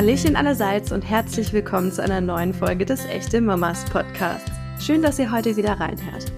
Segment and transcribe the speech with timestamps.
[0.00, 4.50] Hallöchen allerseits und herzlich willkommen zu einer neuen Folge des Echte Mamas Podcasts.
[4.78, 6.32] Schön, dass ihr heute wieder reinhört.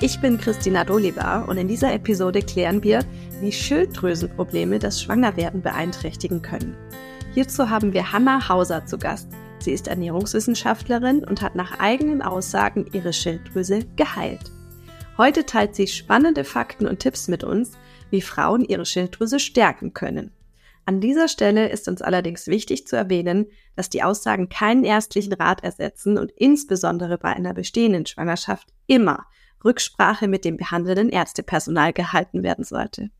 [0.00, 3.04] Ich bin Christina Dolibar und in dieser Episode klären wir,
[3.40, 6.76] wie Schilddrüsenprobleme das Schwangerwerden beeinträchtigen können.
[7.34, 9.28] Hierzu haben wir Hanna Hauser zu Gast.
[9.60, 14.50] Sie ist Ernährungswissenschaftlerin und hat nach eigenen Aussagen ihre Schilddrüse geheilt.
[15.18, 17.78] Heute teilt sie spannende Fakten und Tipps mit uns,
[18.10, 20.32] wie Frauen ihre Schilddrüse stärken können.
[20.86, 25.64] An dieser Stelle ist uns allerdings wichtig zu erwähnen, dass die Aussagen keinen ärztlichen Rat
[25.64, 29.26] ersetzen und insbesondere bei einer bestehenden Schwangerschaft immer
[29.64, 33.10] Rücksprache mit dem behandelnden Ärztepersonal gehalten werden sollte.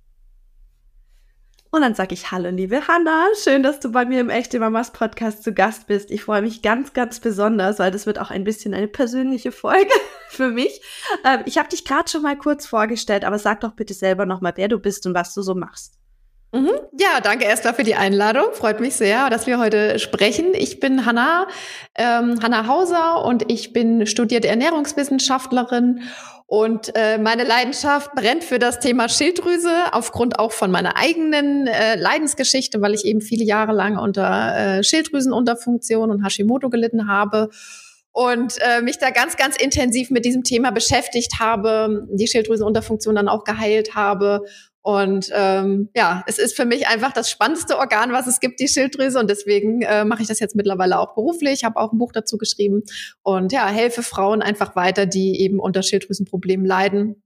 [1.70, 3.26] Und dann sage ich Hallo, liebe Hanna.
[3.42, 6.12] Schön, dass du bei mir im Echte Mamas Podcast zu Gast bist.
[6.12, 9.90] Ich freue mich ganz, ganz besonders, weil das wird auch ein bisschen eine persönliche Folge
[10.28, 10.80] für mich.
[11.24, 14.52] Ähm, ich habe dich gerade schon mal kurz vorgestellt, aber sag doch bitte selber nochmal,
[14.54, 15.98] wer du bist und was du so machst.
[16.54, 16.70] Mhm.
[16.96, 18.44] Ja, danke erstmal für die Einladung.
[18.52, 20.54] Freut mich sehr, dass wir heute sprechen.
[20.54, 21.48] Ich bin Hanna,
[21.96, 26.02] ähm, Hanna Hauser und ich bin studierte Ernährungswissenschaftlerin
[26.46, 31.96] und äh, meine Leidenschaft brennt für das Thema Schilddrüse aufgrund auch von meiner eigenen äh,
[31.96, 37.50] Leidensgeschichte, weil ich eben viele Jahre lang unter äh, Schilddrüsenunterfunktion und Hashimoto gelitten habe
[38.12, 43.28] und äh, mich da ganz, ganz intensiv mit diesem Thema beschäftigt habe, die Schilddrüsenunterfunktion dann
[43.28, 44.44] auch geheilt habe
[44.84, 48.68] und ähm, ja, es ist für mich einfach das spannendste Organ, was es gibt, die
[48.68, 49.18] Schilddrüse.
[49.18, 52.36] Und deswegen äh, mache ich das jetzt mittlerweile auch beruflich, habe auch ein Buch dazu
[52.36, 52.82] geschrieben
[53.22, 57.22] und ja, helfe Frauen einfach weiter, die eben unter Schilddrüsenproblemen leiden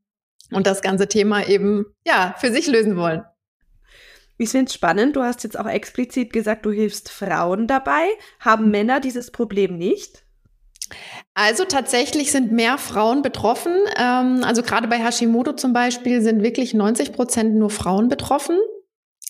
[0.53, 3.25] und das ganze Thema eben ja für sich lösen wollen.
[4.37, 5.17] Ich finde es spannend.
[5.17, 8.07] Du hast jetzt auch explizit gesagt, du hilfst Frauen dabei.
[8.39, 10.25] Haben Männer dieses Problem nicht?
[11.35, 13.73] Also tatsächlich sind mehr Frauen betroffen.
[13.97, 18.59] Ähm, also gerade bei Hashimoto zum Beispiel sind wirklich 90 Prozent nur Frauen betroffen.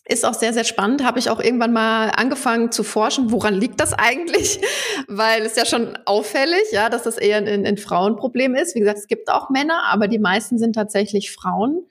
[0.07, 1.05] Ist auch sehr, sehr spannend.
[1.05, 4.59] Habe ich auch irgendwann mal angefangen zu forschen, woran liegt das eigentlich?
[5.07, 8.75] Weil es ja schon auffällig, ja, dass das eher ein, ein Frauenproblem ist.
[8.75, 11.87] Wie gesagt, es gibt auch Männer, aber die meisten sind tatsächlich Frauen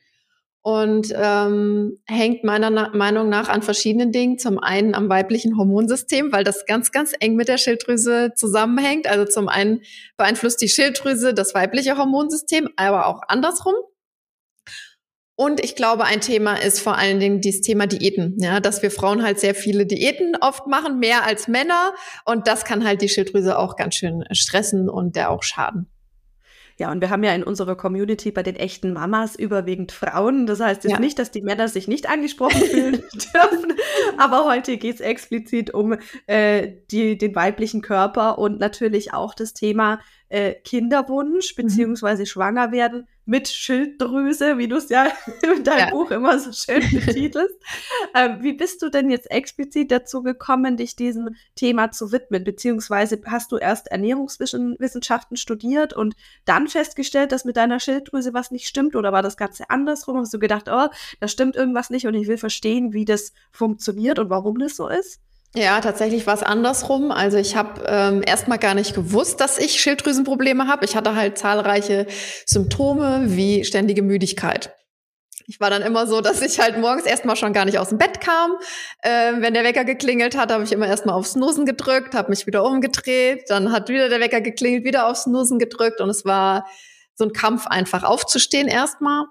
[0.67, 4.37] und ähm, hängt meiner Na Meinung nach an verschiedenen Dingen.
[4.37, 9.07] Zum einen am weiblichen Hormonsystem, weil das ganz, ganz eng mit der Schilddrüse zusammenhängt.
[9.07, 9.79] Also zum einen
[10.17, 13.75] beeinflusst die Schilddrüse das weibliche Hormonsystem, aber auch andersrum.
[15.37, 18.91] Und ich glaube, ein Thema ist vor allen Dingen dieses Thema Diäten, ja, dass wir
[18.91, 21.93] Frauen halt sehr viele Diäten oft machen, mehr als Männer.
[22.25, 25.87] Und das kann halt die Schilddrüse auch ganz schön stressen und der auch schaden.
[26.79, 30.45] Ja, und wir haben ja in unserer Community bei den echten Mamas überwiegend Frauen.
[30.45, 30.99] Das heißt jetzt ja.
[30.99, 33.73] nicht, dass die Männer sich nicht angesprochen fühlen dürfen.
[34.17, 39.55] Aber heute geht es explizit um äh, die, den weiblichen Körper und natürlich auch das
[39.55, 39.99] Thema
[40.29, 41.63] äh, Kinderwunsch mhm.
[41.63, 45.11] beziehungsweise schwanger werden mit Schilddrüse, wie du es ja
[45.43, 45.89] in deinem ja.
[45.91, 47.55] Buch immer so schön betitelst.
[48.15, 52.45] ähm, wie bist du denn jetzt explizit dazu gekommen, dich diesem Thema zu widmen?
[52.45, 56.15] Beziehungsweise hast du erst Ernährungswissenschaften studiert und
[56.45, 58.95] dann festgestellt, dass mit deiner Schilddrüse was nicht stimmt?
[58.95, 60.17] Oder war das Ganze andersrum?
[60.17, 60.87] Hast du gedacht, oh,
[61.19, 64.87] da stimmt irgendwas nicht und ich will verstehen, wie das funktioniert und warum das so
[64.87, 65.21] ist?
[65.57, 67.11] Ja, tatsächlich war es andersrum.
[67.11, 70.85] Also ich habe ähm, erstmal gar nicht gewusst, dass ich Schilddrüsenprobleme habe.
[70.85, 72.05] Ich hatte halt zahlreiche
[72.45, 74.75] Symptome wie ständige Müdigkeit.
[75.47, 77.97] Ich war dann immer so, dass ich halt morgens erstmal schon gar nicht aus dem
[77.97, 78.51] Bett kam.
[79.01, 82.45] Ähm, wenn der Wecker geklingelt hat, habe ich immer erstmal aufs Snoosen gedrückt, habe mich
[82.45, 86.67] wieder umgedreht, dann hat wieder der Wecker geklingelt, wieder aufs Snoosen gedrückt und es war
[87.15, 89.25] so ein Kampf einfach aufzustehen erstmal.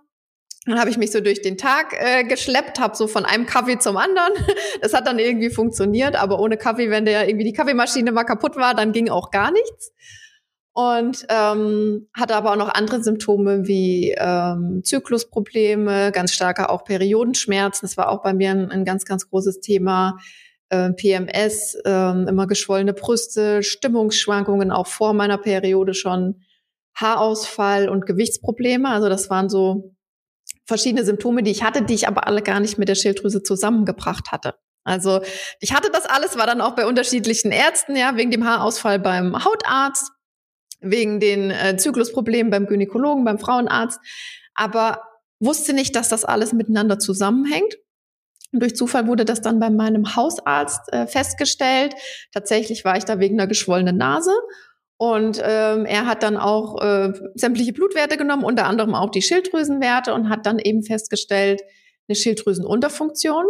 [0.66, 3.78] Dann habe ich mich so durch den Tag äh, geschleppt, habe so von einem Kaffee
[3.78, 4.32] zum anderen.
[4.82, 8.56] Das hat dann irgendwie funktioniert, aber ohne Kaffee, wenn der irgendwie die Kaffeemaschine mal kaputt
[8.56, 9.92] war, dann ging auch gar nichts.
[10.72, 17.86] Und ähm, hatte aber auch noch andere Symptome wie ähm, Zyklusprobleme, ganz starker auch Periodenschmerzen.
[17.86, 20.18] Das war auch bei mir ein, ein ganz, ganz großes Thema.
[20.68, 26.42] Äh, PMS, äh, immer geschwollene Brüste, Stimmungsschwankungen auch vor meiner Periode schon,
[26.94, 28.88] Haarausfall und Gewichtsprobleme.
[28.88, 29.95] Also das waren so
[30.66, 34.32] verschiedene Symptome, die ich hatte, die ich aber alle gar nicht mit der Schilddrüse zusammengebracht
[34.32, 34.54] hatte.
[34.84, 35.20] Also
[35.60, 39.44] ich hatte das alles, war dann auch bei unterschiedlichen Ärzten, ja, wegen dem Haarausfall beim
[39.44, 40.12] Hautarzt,
[40.80, 43.98] wegen den äh, Zyklusproblemen beim Gynäkologen, beim Frauenarzt,
[44.54, 45.02] aber
[45.40, 47.76] wusste nicht, dass das alles miteinander zusammenhängt.
[48.52, 51.94] Und durch Zufall wurde das dann bei meinem Hausarzt äh, festgestellt.
[52.32, 54.32] Tatsächlich war ich da wegen einer geschwollenen Nase
[54.98, 60.14] und ähm, er hat dann auch äh, sämtliche Blutwerte genommen, unter anderem auch die Schilddrüsenwerte
[60.14, 61.62] und hat dann eben festgestellt,
[62.08, 63.44] eine Schilddrüsenunterfunktion.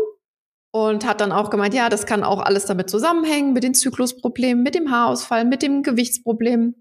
[0.73, 4.63] Und hat dann auch gemeint, ja, das kann auch alles damit zusammenhängen, mit den Zyklusproblemen,
[4.63, 6.75] mit dem Haarausfall, mit dem Gewichtsproblem.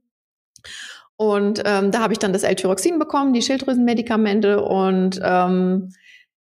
[1.15, 4.61] Und ähm, da habe ich dann das L-Tyroxin bekommen, die Schilddrüsenmedikamente.
[4.61, 5.93] Und ähm,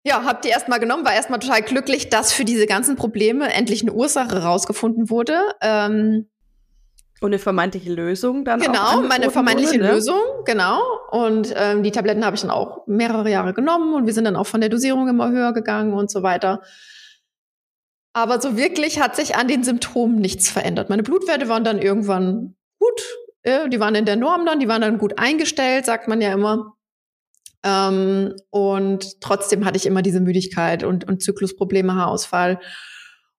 [0.05, 3.83] ja, hab die erstmal genommen, war erstmal total glücklich, dass für diese ganzen Probleme endlich
[3.83, 5.41] eine Ursache rausgefunden wurde.
[5.61, 6.29] Ähm,
[7.21, 9.93] und eine vermeintliche Lösung dann Genau, meine vermeintliche wurde, ne?
[9.93, 10.81] Lösung, genau.
[11.11, 14.37] Und ähm, die Tabletten habe ich dann auch mehrere Jahre genommen und wir sind dann
[14.37, 16.63] auch von der Dosierung immer höher gegangen und so weiter.
[18.13, 20.89] Aber so wirklich hat sich an den Symptomen nichts verändert.
[20.89, 23.03] Meine Blutwerte waren dann irgendwann gut,
[23.43, 26.33] äh, die waren in der Norm dann, die waren dann gut eingestellt, sagt man ja
[26.33, 26.75] immer.
[27.63, 32.61] Ähm, und trotzdem hatte ich immer diese Müdigkeit und, und Zyklusprobleme, Haarausfall.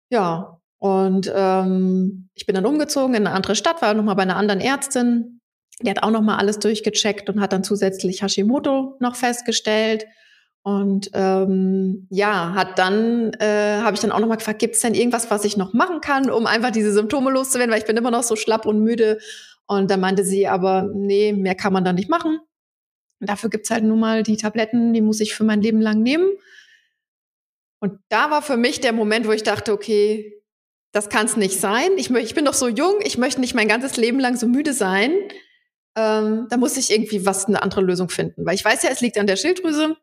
[0.10, 4.36] Ja, und ähm, ich bin dann umgezogen in eine andere Stadt, war nochmal bei einer
[4.36, 5.40] anderen Ärztin.
[5.80, 10.08] Die hat auch nochmal alles durchgecheckt und hat dann zusätzlich Hashimoto noch festgestellt.
[10.64, 14.96] Und ähm, ja, hat dann, äh, habe ich dann auch nochmal gefragt, gibt es denn
[14.96, 18.10] irgendwas, was ich noch machen kann, um einfach diese Symptome loszuwerden, weil ich bin immer
[18.10, 19.20] noch so schlapp und müde.
[19.68, 22.40] Und dann meinte sie aber, nee, mehr kann man da nicht machen.
[23.20, 26.32] Dafür gibt's halt nun mal die Tabletten, die muss ich für mein Leben lang nehmen.
[27.80, 30.41] Und da war für mich der Moment, wo ich dachte, okay,
[30.92, 31.92] das kann es nicht sein.
[31.98, 34.74] Ich, ich bin doch so jung, ich möchte nicht mein ganzes Leben lang so müde
[34.74, 35.14] sein.
[35.96, 38.46] Ähm, da muss ich irgendwie was, eine andere Lösung finden.
[38.46, 39.96] Weil ich weiß ja, es liegt an der Schilddrüse.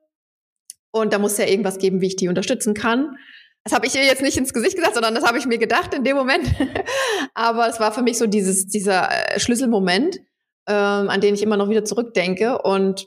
[0.90, 3.16] Und da muss ja irgendwas geben, wie ich die unterstützen kann.
[3.64, 5.92] Das habe ich ihr jetzt nicht ins Gesicht gesagt, sondern das habe ich mir gedacht
[5.92, 6.48] in dem Moment.
[7.34, 10.16] Aber es war für mich so dieses, dieser äh, Schlüsselmoment,
[10.66, 12.62] ähm, an den ich immer noch wieder zurückdenke.
[12.62, 13.06] Und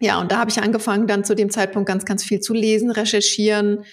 [0.00, 2.90] ja, und da habe ich angefangen, dann zu dem Zeitpunkt ganz, ganz viel zu lesen,
[2.90, 3.84] recherchieren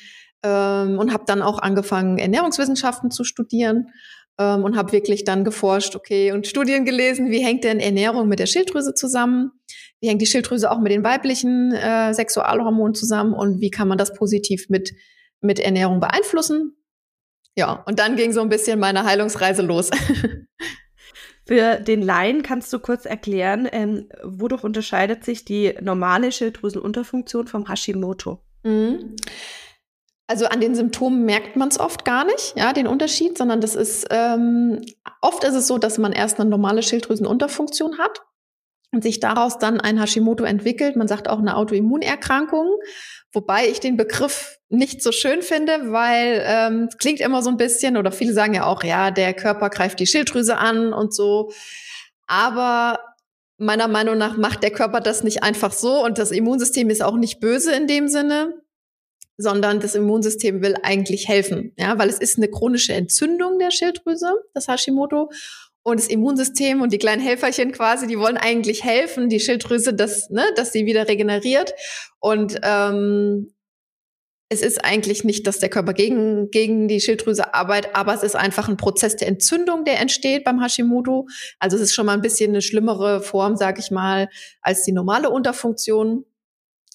[0.43, 3.89] ähm, und habe dann auch angefangen, Ernährungswissenschaften zu studieren
[4.37, 8.39] ähm, und habe wirklich dann geforscht, okay, und Studien gelesen, wie hängt denn Ernährung mit
[8.39, 9.51] der Schilddrüse zusammen?
[9.99, 13.97] Wie hängt die Schilddrüse auch mit den weiblichen äh, Sexualhormonen zusammen und wie kann man
[13.97, 14.91] das positiv mit,
[15.41, 16.75] mit Ernährung beeinflussen?
[17.55, 19.91] Ja, und dann ging so ein bisschen meine Heilungsreise los.
[21.47, 27.67] Für den Laien kannst du kurz erklären, ähm, wodurch unterscheidet sich die normale Schilddrüsenunterfunktion vom
[27.67, 28.41] Hashimoto?
[28.63, 29.15] Mhm.
[30.31, 33.75] Also an den Symptomen merkt man es oft gar nicht, ja, den Unterschied, sondern das
[33.75, 34.81] ist ähm,
[35.19, 38.21] oft ist es so, dass man erst eine normale Schilddrüsenunterfunktion hat
[38.93, 40.95] und sich daraus dann ein Hashimoto entwickelt.
[40.95, 42.65] Man sagt auch eine Autoimmunerkrankung,
[43.33, 47.97] wobei ich den Begriff nicht so schön finde, weil ähm, klingt immer so ein bisschen,
[47.97, 51.51] oder viele sagen ja auch, ja, der Körper greift die Schilddrüse an und so.
[52.25, 52.99] Aber
[53.57, 57.17] meiner Meinung nach macht der Körper das nicht einfach so und das Immunsystem ist auch
[57.17, 58.61] nicht böse in dem Sinne,
[59.41, 64.33] sondern das Immunsystem will eigentlich helfen, ja, weil es ist eine chronische Entzündung der Schilddrüse,
[64.53, 65.29] das Hashimoto.
[65.83, 70.29] Und das Immunsystem und die kleinen Helferchen quasi, die wollen eigentlich helfen, die Schilddrüse, dass,
[70.29, 71.73] ne, dass sie wieder regeneriert.
[72.19, 73.51] Und ähm,
[74.51, 78.35] es ist eigentlich nicht, dass der Körper gegen, gegen die Schilddrüse arbeitet, aber es ist
[78.35, 81.25] einfach ein Prozess der Entzündung, der entsteht beim Hashimoto.
[81.57, 84.27] Also es ist schon mal ein bisschen eine schlimmere Form, sag ich mal,
[84.61, 86.25] als die normale Unterfunktion.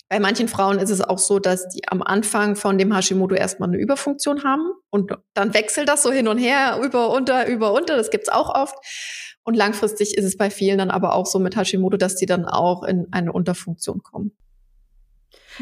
[0.09, 3.69] Bei manchen Frauen ist es auch so, dass die am Anfang von dem Hashimoto erstmal
[3.69, 7.97] eine Überfunktion haben und dann wechselt das so hin und her, über, unter, über, unter.
[7.97, 8.77] Das gibt's auch oft.
[9.43, 12.45] Und langfristig ist es bei vielen dann aber auch so mit Hashimoto, dass die dann
[12.45, 14.33] auch in eine Unterfunktion kommen.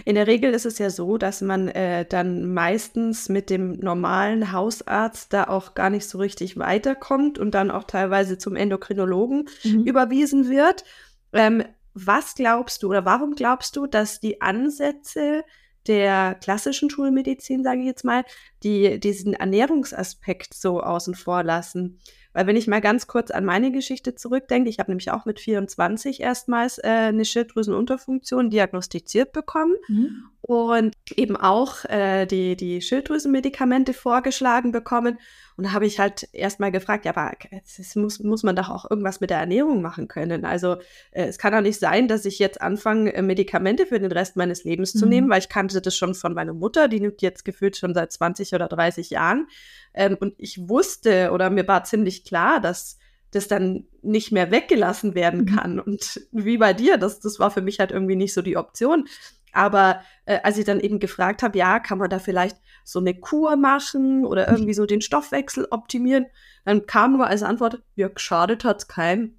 [0.05, 4.53] In der Regel ist es ja so, dass man äh, dann meistens mit dem normalen
[4.53, 9.85] Hausarzt da auch gar nicht so richtig weiterkommt und dann auch teilweise zum Endokrinologen mhm.
[9.85, 10.85] überwiesen wird.
[11.33, 11.65] Ähm,
[11.95, 15.45] was glaubst du oder warum glaubst du, dass die Ansätze
[15.87, 18.25] der klassischen Schulmedizin, sage ich jetzt mal,
[18.63, 22.01] die diesen Ernährungsaspekt so außen vor lassen?
[22.35, 25.39] Weil wenn ich mal ganz kurz an meine Geschichte zurückdenke, ich habe nämlich auch mit
[25.39, 30.25] 24 erstmals äh, eine Schilddrüsenunterfunktion diagnostiziert bekommen mhm.
[30.43, 35.21] und eben auch äh, die, die Schilddrüsenmedikamente vorgeschlagen bekommen.
[35.57, 38.91] Und da habe ich halt erstmal gefragt, ja, aber es muss, muss man doch auch
[38.91, 40.45] irgendwas mit der Ernährung machen können.
[40.45, 40.75] Also
[41.13, 44.37] äh, es kann doch nicht sein, dass ich jetzt anfange, äh, Medikamente für den Rest
[44.37, 44.99] meines Lebens mhm.
[44.99, 47.95] zu nehmen, weil ich kannte das schon von meiner Mutter, die nimmt jetzt gefühlt schon
[47.95, 49.47] seit 20 oder 30 Jahren.
[49.95, 52.99] Ähm, und ich wusste oder mir war ziemlich klar, dass
[53.31, 55.57] das dann nicht mehr weggelassen werden mhm.
[55.57, 55.81] kann.
[55.81, 59.07] Und wie bei dir, das, das war für mich halt irgendwie nicht so die Option.
[59.55, 63.15] Aber äh, als ich dann eben gefragt habe, ja, kann man da vielleicht so eine
[63.15, 64.55] Kur machen oder mhm.
[64.55, 66.27] irgendwie so den Stoffwechsel optimieren,
[66.65, 69.39] dann kam nur als Antwort, ja, geschadet hat's keinem.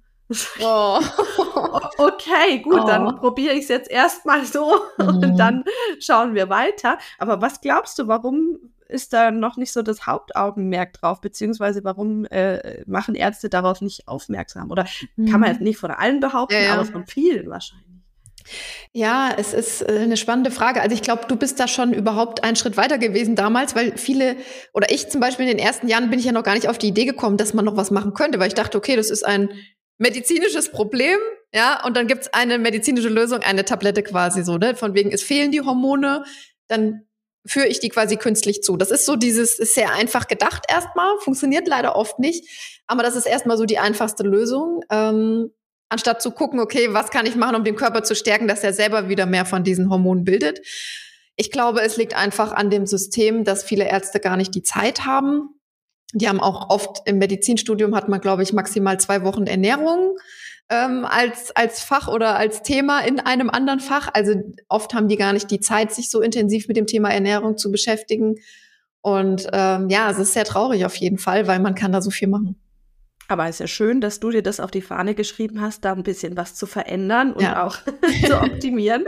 [0.60, 1.00] Oh.
[1.98, 2.86] okay, gut, oh.
[2.86, 5.08] dann probiere ich es jetzt erstmal so mhm.
[5.08, 5.64] und dann
[6.00, 6.98] schauen wir weiter.
[7.18, 8.58] Aber was glaubst du, warum
[8.88, 14.08] ist da noch nicht so das Hauptaugenmerk drauf, beziehungsweise warum äh, machen Ärzte darauf nicht
[14.08, 14.70] aufmerksam?
[14.70, 15.30] Oder mhm.
[15.30, 16.74] kann man jetzt nicht von allen behaupten, ja, ja.
[16.74, 17.86] aber von vielen wahrscheinlich.
[18.92, 20.80] Ja, es ist äh, eine spannende Frage.
[20.80, 24.36] Also ich glaube, du bist da schon überhaupt einen Schritt weiter gewesen damals, weil viele
[24.72, 26.78] oder ich zum Beispiel in den ersten Jahren bin ich ja noch gar nicht auf
[26.78, 29.24] die Idee gekommen, dass man noch was machen könnte, weil ich dachte, okay, das ist
[29.24, 29.50] ein
[29.98, 31.18] medizinisches Problem,
[31.52, 34.74] ja, und dann gibt's eine medizinische Lösung, eine Tablette quasi so, ne?
[34.74, 36.24] Von wegen, es fehlen die Hormone,
[36.68, 37.06] dann
[37.46, 38.76] führe ich die quasi künstlich zu.
[38.76, 42.46] Das ist so dieses, ist sehr einfach gedacht erstmal, funktioniert leider oft nicht,
[42.86, 44.82] aber das ist erstmal so die einfachste Lösung.
[44.90, 45.50] Ähm,
[45.88, 48.72] anstatt zu gucken, okay, was kann ich machen, um den Körper zu stärken, dass er
[48.72, 50.60] selber wieder mehr von diesen Hormonen bildet.
[51.36, 55.04] Ich glaube, es liegt einfach an dem System, dass viele Ärzte gar nicht die Zeit
[55.04, 55.50] haben.
[56.12, 60.16] Die haben auch oft im Medizinstudium hat man, glaube ich, maximal zwei Wochen Ernährung
[60.70, 64.08] ähm, als, als Fach oder als Thema in einem anderen Fach.
[64.12, 64.34] Also
[64.68, 67.70] oft haben die gar nicht die Zeit, sich so intensiv mit dem Thema Ernährung zu
[67.70, 68.36] beschäftigen.
[69.02, 72.10] Und ähm, ja, es ist sehr traurig auf jeden Fall, weil man kann da so
[72.10, 72.56] viel machen.
[73.28, 75.92] Aber es ist ja schön, dass du dir das auf die Fahne geschrieben hast, da
[75.92, 77.64] ein bisschen was zu verändern und ja.
[77.64, 77.78] auch
[78.26, 79.04] zu optimieren.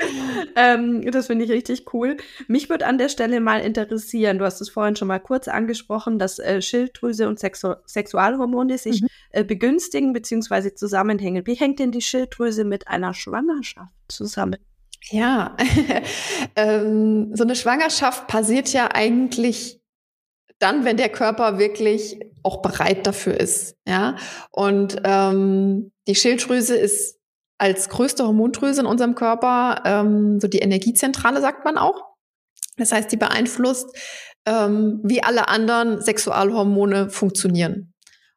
[0.56, 2.16] ähm, das finde ich richtig cool.
[2.46, 6.18] Mich würde an der Stelle mal interessieren, du hast es vorhin schon mal kurz angesprochen,
[6.18, 9.08] dass äh, Schilddrüse und Sexu Sexualhormone sich mhm.
[9.30, 10.74] äh, begünstigen bzw.
[10.74, 11.46] zusammenhängen.
[11.46, 14.58] Wie hängt denn die Schilddrüse mit einer Schwangerschaft zusammen?
[15.10, 15.56] Ja,
[16.56, 19.77] ähm, so eine Schwangerschaft passiert ja eigentlich
[20.58, 23.76] dann, wenn der Körper wirklich auch bereit dafür ist.
[23.86, 24.16] Ja,
[24.50, 27.18] und ähm, die Schilddrüse ist
[27.58, 32.04] als größte Hormondrüse in unserem Körper ähm, so die Energiezentrale, sagt man auch.
[32.76, 33.90] Das heißt, die beeinflusst,
[34.46, 37.92] ähm, wie alle anderen Sexualhormone funktionieren.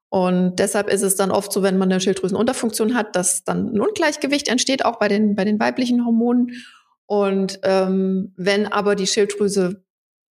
[0.10, 3.80] Und deshalb ist es dann oft so, wenn man eine Schilddrüsenunterfunktion hat, dass dann ein
[3.80, 6.64] Ungleichgewicht entsteht, auch bei den, bei den weiblichen Hormonen.
[7.06, 9.86] Und ähm, wenn aber die Schilddrüse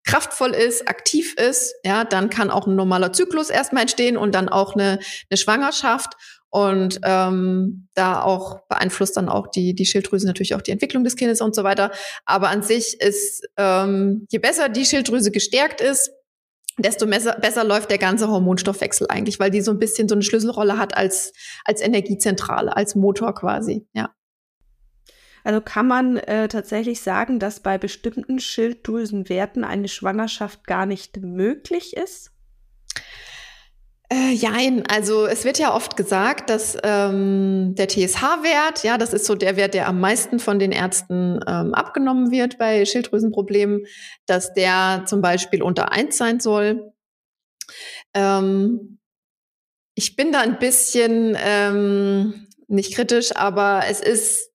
[0.04, 4.50] kraftvoll ist, aktiv ist, ja, dann kann auch ein normaler Zyklus erstmal entstehen und dann
[4.50, 6.14] auch eine, eine Schwangerschaft.
[6.50, 11.16] Und ähm, da auch beeinflusst dann auch die, die Schilddrüse natürlich auch die Entwicklung des
[11.16, 11.90] Kindes und so weiter.
[12.26, 16.12] Aber an sich ist, ähm, je besser die Schilddrüse gestärkt ist,
[16.78, 20.22] desto besser, besser läuft der ganze Hormonstoffwechsel eigentlich, weil die so ein bisschen so eine
[20.22, 21.34] Schlüsselrolle hat als,
[21.66, 24.14] als Energiezentrale, als Motor quasi, ja.
[25.44, 31.96] Also kann man äh, tatsächlich sagen, dass bei bestimmten Schilddrüsenwerten eine Schwangerschaft gar nicht möglich
[31.98, 32.32] ist?
[34.10, 39.26] Äh, jein, also es wird ja oft gesagt, dass ähm, der TSH-Wert, ja, das ist
[39.26, 43.86] so der Wert, der am meisten von den Ärzten ähm, abgenommen wird bei Schilddrüsenproblemen,
[44.28, 46.94] dass der zum Beispiel unter eins sein soll.
[48.14, 49.00] Ähm,
[49.96, 54.53] ich bin da ein bisschen ähm, nicht kritisch, aber es ist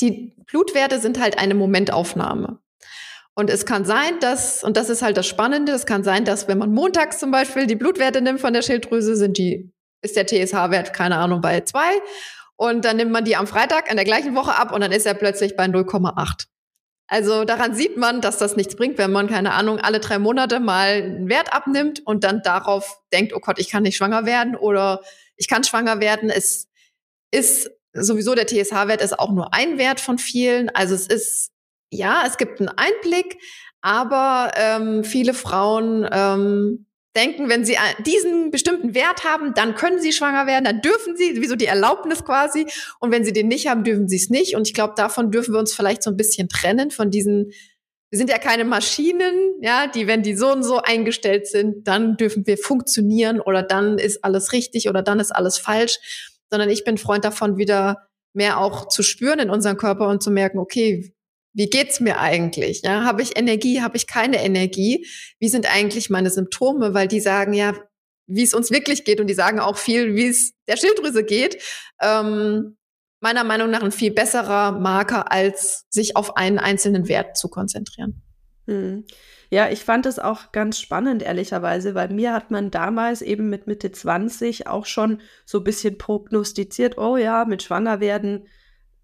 [0.00, 2.58] die Blutwerte sind halt eine Momentaufnahme.
[3.34, 6.46] Und es kann sein, dass, und das ist halt das Spannende, es kann sein, dass
[6.46, 9.72] wenn man montags zum Beispiel die Blutwerte nimmt von der Schilddrüse, sind die,
[10.02, 11.90] ist der TSH-Wert, keine Ahnung, bei zwei.
[12.56, 15.06] Und dann nimmt man die am Freitag in der gleichen Woche ab und dann ist
[15.06, 16.46] er plötzlich bei 0,8.
[17.08, 20.60] Also daran sieht man, dass das nichts bringt, wenn man, keine Ahnung, alle drei Monate
[20.60, 24.56] mal einen Wert abnimmt und dann darauf denkt, oh Gott, ich kann nicht schwanger werden
[24.56, 25.00] oder
[25.36, 26.30] ich kann schwanger werden.
[26.30, 26.68] Es
[27.30, 30.68] ist sowieso der TSH-Wert ist auch nur ein Wert von vielen.
[30.70, 31.50] Also es ist,
[31.90, 33.38] ja, es gibt einen Einblick,
[33.80, 36.86] aber ähm, viele Frauen ähm,
[37.16, 41.40] denken, wenn sie diesen bestimmten Wert haben, dann können sie schwanger werden, dann dürfen sie,
[41.40, 42.66] wieso die Erlaubnis quasi.
[42.98, 44.56] Und wenn sie den nicht haben, dürfen sie es nicht.
[44.56, 47.52] Und ich glaube, davon dürfen wir uns vielleicht so ein bisschen trennen von diesen
[48.10, 52.16] wir sind ja keine Maschinen, ja, die, wenn die so und so eingestellt sind, dann
[52.16, 55.98] dürfen wir funktionieren oder dann ist alles richtig oder dann ist alles falsch
[56.50, 60.30] sondern ich bin Freund davon, wieder mehr auch zu spüren in unserem Körper und zu
[60.30, 61.14] merken, okay,
[61.54, 62.82] wie geht's mir eigentlich?
[62.82, 63.80] Ja, habe ich Energie?
[63.80, 65.06] Habe ich keine Energie?
[65.38, 66.94] Wie sind eigentlich meine Symptome?
[66.94, 67.74] Weil die sagen ja,
[68.26, 71.62] wie es uns wirklich geht und die sagen auch viel, wie es der Schilddrüse geht.
[72.02, 72.76] Ähm,
[73.20, 78.22] meiner Meinung nach ein viel besserer Marker, als sich auf einen einzelnen Wert zu konzentrieren.
[78.66, 79.04] Hm.
[79.54, 83.68] Ja, ich fand es auch ganz spannend, ehrlicherweise, weil mir hat man damals eben mit
[83.68, 88.48] Mitte 20 auch schon so ein bisschen prognostiziert, oh ja, mit Schwangerwerden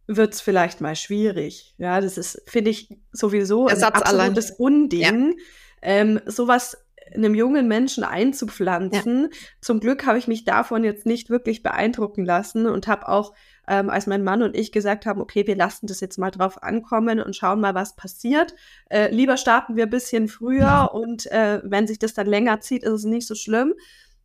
[0.09, 1.77] wird es vielleicht mal schwierig.
[1.79, 4.59] Ja, das ist, finde ich, sowieso ein absolutes allein.
[4.59, 5.45] Unding, ja.
[5.83, 6.77] ähm, sowas
[7.15, 9.29] einem jungen Menschen einzupflanzen.
[9.31, 9.39] Ja.
[9.61, 13.35] Zum Glück habe ich mich davon jetzt nicht wirklich beeindrucken lassen und habe auch
[13.71, 16.61] ähm, als mein Mann und ich gesagt haben, okay, wir lassen das jetzt mal drauf
[16.63, 18.53] ankommen und schauen mal, was passiert.
[18.91, 22.83] Äh, lieber starten wir ein bisschen früher und äh, wenn sich das dann länger zieht,
[22.83, 23.75] ist es nicht so schlimm.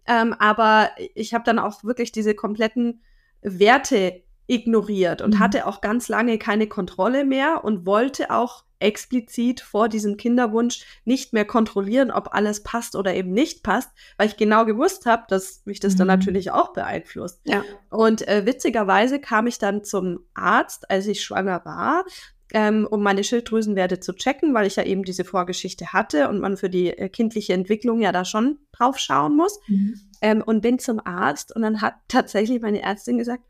[0.08, 3.04] Ähm, aber ich habe dann auch wirklich diese kompletten
[3.42, 5.40] Werte ignoriert und mhm.
[5.40, 11.34] hatte auch ganz lange keine Kontrolle mehr und wollte auch explizit vor diesem Kinderwunsch nicht
[11.34, 15.62] mehr kontrollieren, ob alles passt oder eben nicht passt, weil ich genau gewusst habe, dass
[15.66, 16.00] mich das mhm.
[16.00, 17.42] dann natürlich auch beeinflusst.
[17.46, 17.64] Ja.
[17.90, 22.06] Und äh, witzigerweise kam ich dann zum Arzt, als ich schwanger war,
[22.54, 26.58] ähm, um meine Schilddrüsenwerte zu checken, weil ich ja eben diese Vorgeschichte hatte und man
[26.58, 29.60] für die äh, kindliche Entwicklung ja da schon drauf schauen muss.
[29.68, 30.00] Mhm.
[30.22, 33.44] Ähm, und bin zum Arzt und dann hat tatsächlich meine Ärztin gesagt,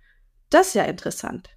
[0.49, 1.49] das ist ja interessant.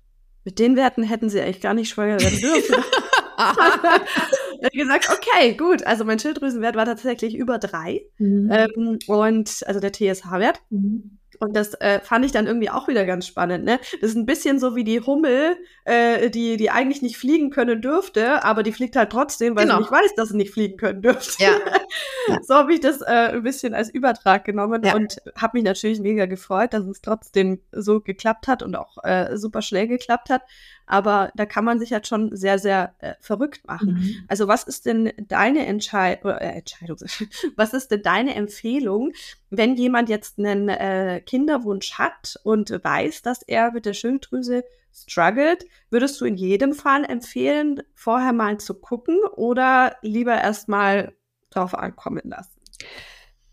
[0.45, 2.77] Mit den Werten hätten sie eigentlich gar nicht schwanger werden dürfen.
[3.39, 5.87] habe gesagt, okay, gut.
[5.87, 8.03] Also mein Schilddrüsenwert war tatsächlich über drei.
[8.19, 8.51] Mhm.
[8.53, 10.61] Ähm, und also der TSH-Wert.
[10.71, 11.19] Mhm.
[11.41, 13.65] Und das äh, fand ich dann irgendwie auch wieder ganz spannend.
[13.65, 13.79] Ne?
[14.01, 17.81] Das ist ein bisschen so wie die Hummel, äh, die, die eigentlich nicht fliegen können
[17.81, 19.77] dürfte, aber die fliegt halt trotzdem, weil genau.
[19.77, 21.43] sie nicht weiß, dass sie nicht fliegen können dürfte.
[21.43, 21.53] Ja.
[22.43, 24.97] so habe ich das äh, ein bisschen als Übertrag genommen ja.
[24.97, 29.37] und habe mich natürlich mega gefreut, dass es trotzdem so geklappt hat und auch äh,
[29.37, 30.43] super schnell geklappt hat.
[30.89, 33.95] Aber da kann man sich halt schon sehr, sehr äh, verrückt machen.
[33.95, 34.25] Mhm.
[34.27, 36.99] Also was ist denn deine Entscheid äh, Entscheidung?
[37.57, 39.13] was ist denn deine Empfehlung,
[39.51, 45.67] wenn jemand jetzt einen äh, Kinderwunsch hat und weiß, dass er mit der Schilddrüse struggelt,
[45.91, 51.13] würdest du in jedem Fall empfehlen, vorher mal zu gucken oder lieber erstmal
[51.51, 52.61] drauf ankommen lassen?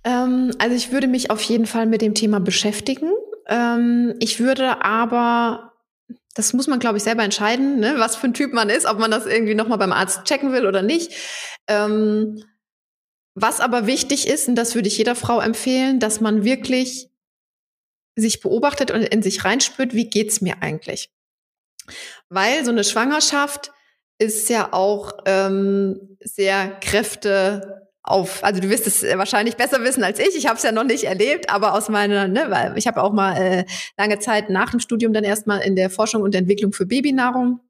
[0.04, 3.12] Ähm, also ich würde mich auf jeden Fall mit dem Thema beschäftigen.
[3.48, 5.74] Ähm, ich würde aber
[6.36, 9.00] das muss man, glaube ich, selber entscheiden, ne, was für ein Typ man ist, ob
[9.00, 11.14] man das irgendwie nochmal beim Arzt checken will oder nicht.
[11.68, 12.44] Ähm,
[13.36, 17.10] was aber wichtig ist, und das würde ich jeder Frau empfehlen, dass man wirklich
[18.16, 21.10] sich beobachtet und in sich reinspürt, wie geht's mir eigentlich?
[22.30, 23.72] Weil so eine Schwangerschaft
[24.18, 30.20] ist ja auch ähm, sehr Kräfte auf, also du wirst es wahrscheinlich besser wissen als
[30.20, 30.36] ich.
[30.36, 33.12] Ich habe es ja noch nicht erlebt, aber aus meiner, ne, weil ich habe auch
[33.12, 33.66] mal äh,
[33.98, 37.62] lange Zeit nach dem Studium dann erstmal in der Forschung und Entwicklung für Babynahrung,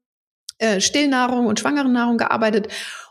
[0.58, 2.68] äh, Stillnahrung und Schwangerennahrung gearbeitet.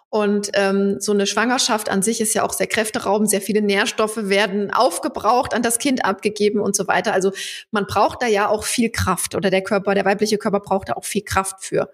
[0.10, 4.30] Und ähm, so eine Schwangerschaft an sich ist ja auch sehr kräfteraubend, sehr viele Nährstoffe
[4.30, 7.12] werden aufgebraucht, an das Kind abgegeben und so weiter.
[7.12, 7.34] Also
[7.72, 10.94] man braucht da ja auch viel Kraft oder der Körper, der weibliche Körper braucht da
[10.94, 11.90] auch viel Kraft für.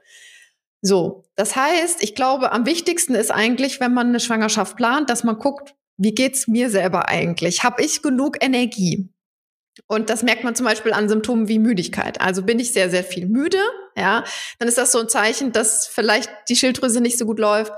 [0.82, 5.24] So, das heißt, ich glaube, am wichtigsten ist eigentlich, wenn man eine Schwangerschaft plant, dass
[5.24, 7.64] man guckt, wie geht's mir selber eigentlich?
[7.64, 9.10] Habe ich genug Energie?
[9.88, 12.20] Und das merkt man zum Beispiel an Symptomen wie Müdigkeit.
[12.20, 13.60] Also bin ich sehr, sehr viel müde,
[13.96, 14.24] ja,
[14.60, 17.74] dann ist das so ein Zeichen, dass vielleicht die Schilddrüse nicht so gut läuft.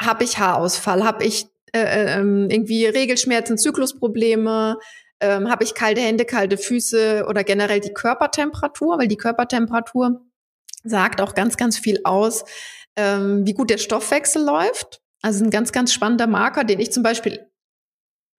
[0.00, 1.04] Habe ich Haarausfall?
[1.04, 4.78] Habe ich äh, äh, ähm, irgendwie Regelschmerzen, Zyklusprobleme?
[5.20, 8.98] Ähm, Habe ich kalte Hände, kalte Füße oder generell die Körpertemperatur?
[8.98, 10.22] Weil die Körpertemperatur
[10.84, 12.44] sagt auch ganz, ganz viel aus,
[12.96, 15.00] ähm, wie gut der Stoffwechsel läuft.
[15.22, 17.48] Also ein ganz, ganz spannender Marker, den ich zum Beispiel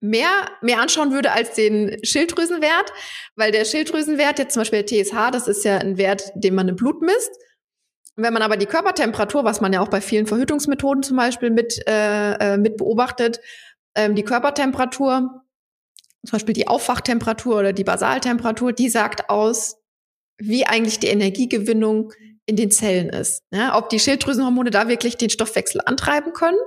[0.02, 0.30] mehr,
[0.62, 2.93] mehr anschauen würde als den Schilddrüsenwert,
[3.36, 6.67] weil der Schilddrüsenwert, jetzt zum Beispiel der TSH, das ist ja ein Wert, den man
[6.69, 7.32] im Blut misst.
[8.15, 11.82] Wenn man aber die Körpertemperatur, was man ja auch bei vielen Verhütungsmethoden zum Beispiel mit,
[11.88, 13.39] äh, äh mit beobachtet,
[13.95, 15.43] ähm, die Körpertemperatur,
[16.25, 19.79] zum Beispiel die Aufwachtemperatur oder die Basaltemperatur, die sagt aus,
[20.39, 22.13] wie eigentlich die Energiegewinnung
[22.45, 23.43] in den Zellen ist.
[23.52, 26.58] Ja, ob die Schilddrüsenhormone da wirklich den Stoffwechsel antreiben können.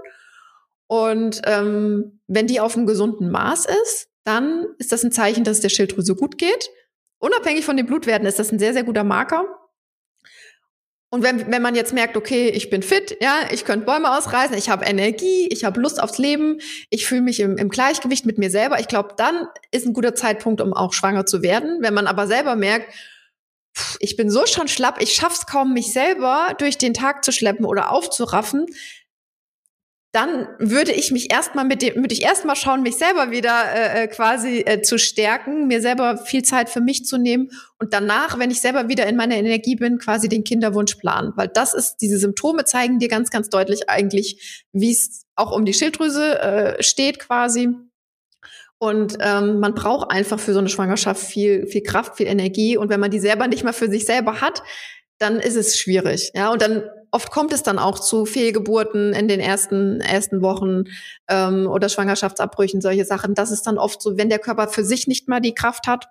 [0.87, 5.57] Und ähm, wenn die auf einem gesunden Maß ist, dann ist das ein Zeichen, dass
[5.57, 6.71] es der Schilddrüse gut geht.
[7.19, 9.45] Unabhängig von den Blutwerten ist das ein sehr, sehr guter Marker.
[11.11, 14.57] Und wenn, wenn man jetzt merkt, okay, ich bin fit, ja, ich könnte Bäume ausreißen,
[14.57, 16.59] ich habe Energie, ich habe Lust aufs Leben,
[16.89, 20.15] ich fühle mich im, im Gleichgewicht mit mir selber, ich glaube, dann ist ein guter
[20.15, 21.79] Zeitpunkt, um auch schwanger zu werden.
[21.83, 22.95] Wenn man aber selber merkt,
[24.01, 27.65] ich bin so schon schlapp, ich schaff's kaum, mich selber durch den Tag zu schleppen
[27.65, 28.67] oder aufzuraffen,
[30.13, 34.05] dann würde ich mich erstmal mit dem, würde ich erstmal schauen, mich selber wieder äh,
[34.05, 38.39] äh, quasi äh, zu stärken, mir selber viel Zeit für mich zu nehmen und danach,
[38.39, 41.33] wenn ich selber wieder in meiner Energie bin, quasi den Kinderwunsch planen.
[41.37, 45.65] Weil das ist, diese Symptome zeigen dir ganz, ganz deutlich eigentlich, wie es auch um
[45.65, 47.71] die Schilddrüse äh, steht quasi
[48.83, 52.77] und ähm, man braucht einfach für so eine Schwangerschaft viel, viel Kraft, viel Energie.
[52.77, 54.65] Und wenn man die selber nicht mal für sich selber hat,
[55.19, 56.33] dann ist es schwierig.
[56.35, 60.87] Ja, und dann oft kommt es dann auch zu Fehlgeburten in den ersten ersten Wochen
[61.29, 63.35] ähm, oder Schwangerschaftsabbrüchen, solche Sachen.
[63.35, 66.09] Das ist dann oft so, wenn der Körper für sich nicht mal die Kraft hat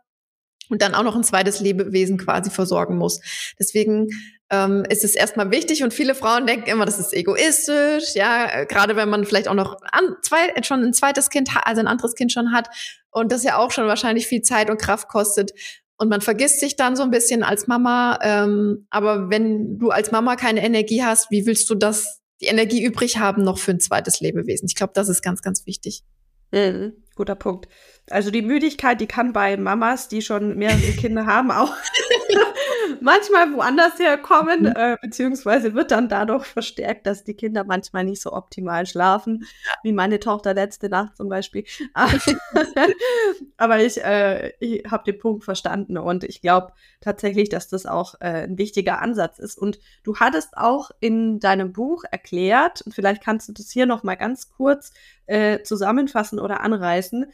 [0.72, 3.20] und dann auch noch ein zweites Lebewesen quasi versorgen muss.
[3.60, 4.08] Deswegen
[4.50, 8.96] ähm, ist es erstmal wichtig und viele Frauen denken immer, das ist egoistisch, ja, gerade
[8.96, 12.32] wenn man vielleicht auch noch an, zwei, schon ein zweites Kind also ein anderes Kind
[12.32, 12.70] schon hat
[13.12, 15.52] und das ja auch schon wahrscheinlich viel Zeit und Kraft kostet.
[15.98, 18.18] Und man vergisst sich dann so ein bisschen als Mama.
[18.24, 22.84] Ähm, aber wenn du als Mama keine Energie hast, wie willst du das, die Energie
[22.84, 24.66] übrig haben noch für ein zweites Lebewesen?
[24.68, 26.04] Ich glaube, das ist ganz, ganz wichtig.
[26.52, 27.68] Mhm, guter Punkt.
[28.10, 31.74] Also die Müdigkeit, die kann bei Mamas, die schon mehrere Kinder haben, auch
[33.00, 34.74] manchmal woanders herkommen, mhm.
[34.76, 39.46] äh, beziehungsweise wird dann dadurch verstärkt, dass die Kinder manchmal nicht so optimal schlafen,
[39.84, 41.66] wie meine Tochter letzte Nacht zum Beispiel.
[43.58, 48.16] Aber ich, äh, ich habe den Punkt verstanden und ich glaube tatsächlich, dass das auch
[48.20, 49.58] äh, ein wichtiger Ansatz ist.
[49.58, 54.04] Und du hattest auch in deinem Buch erklärt, und vielleicht kannst du das hier noch
[54.04, 54.94] mal ganz kurz
[55.26, 57.32] äh, zusammenfassen oder anreißen,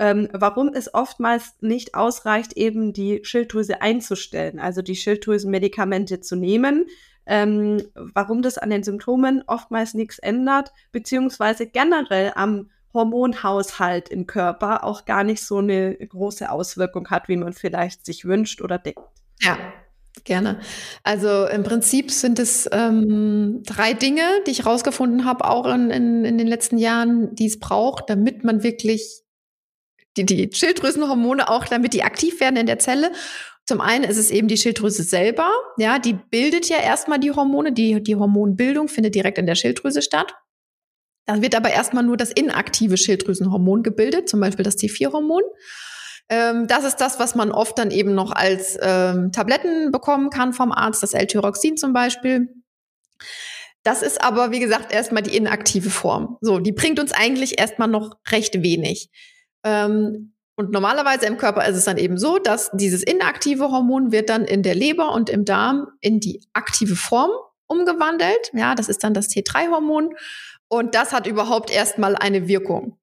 [0.00, 6.86] ähm, warum es oftmals nicht ausreicht, eben die Schilddrüse einzustellen, also die Schilddrüsenmedikamente zu nehmen,
[7.26, 14.84] ähm, warum das an den Symptomen oftmals nichts ändert, beziehungsweise generell am Hormonhaushalt im Körper
[14.84, 19.00] auch gar nicht so eine große Auswirkung hat, wie man vielleicht sich wünscht oder denkt.
[19.40, 19.58] Ja,
[20.24, 20.58] Gerne.
[21.04, 26.24] Also im Prinzip sind es ähm, drei Dinge, die ich rausgefunden habe, auch in, in,
[26.24, 29.22] in den letzten Jahren, die es braucht, damit man wirklich
[30.16, 33.12] die, die Schilddrüsenhormone auch, damit die aktiv werden in der Zelle.
[33.66, 37.72] Zum einen ist es eben die Schilddrüse selber, ja, die bildet ja erstmal die Hormone,
[37.72, 40.34] die, die Hormonbildung findet direkt in der Schilddrüse statt.
[41.26, 45.42] Dann wird aber erstmal nur das inaktive Schilddrüsenhormon gebildet, zum Beispiel das T4-Hormon.
[46.28, 50.52] Ähm, das ist das, was man oft dann eben noch als ähm, Tabletten bekommen kann
[50.52, 52.48] vom Arzt, das L-Tyroxin zum Beispiel.
[53.82, 56.36] Das ist aber, wie gesagt, erstmal die inaktive Form.
[56.40, 59.10] So, die bringt uns eigentlich erstmal noch recht wenig.
[59.64, 64.28] Ähm, und normalerweise im Körper ist es dann eben so, dass dieses inaktive Hormon wird
[64.28, 67.30] dann in der Leber und im Darm in die aktive Form
[67.66, 68.50] umgewandelt.
[68.52, 70.14] Ja, das ist dann das T3-Hormon.
[70.68, 72.98] Und das hat überhaupt erstmal eine Wirkung.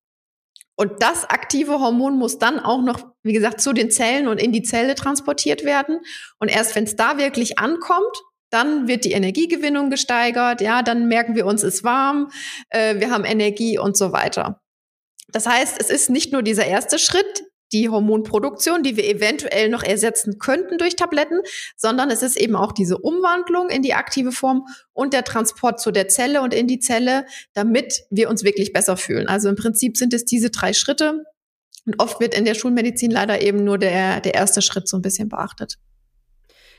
[0.75, 4.51] Und das aktive Hormon muss dann auch noch, wie gesagt, zu den Zellen und in
[4.51, 5.99] die Zelle transportiert werden.
[6.39, 8.15] Und erst wenn es da wirklich ankommt,
[8.51, 10.61] dann wird die Energiegewinnung gesteigert.
[10.61, 12.29] Ja, dann merken wir uns, es ist warm,
[12.69, 14.61] äh, wir haben Energie und so weiter.
[15.31, 19.83] Das heißt, es ist nicht nur dieser erste Schritt, die Hormonproduktion, die wir eventuell noch
[19.83, 21.41] ersetzen könnten durch Tabletten,
[21.75, 25.91] sondern es ist eben auch diese Umwandlung in die aktive Form und der Transport zu
[25.91, 29.27] der Zelle und in die Zelle, damit wir uns wirklich besser fühlen.
[29.27, 31.23] Also im Prinzip sind es diese drei Schritte.
[31.85, 35.01] Und oft wird in der Schulmedizin leider eben nur der, der erste Schritt so ein
[35.01, 35.77] bisschen beachtet.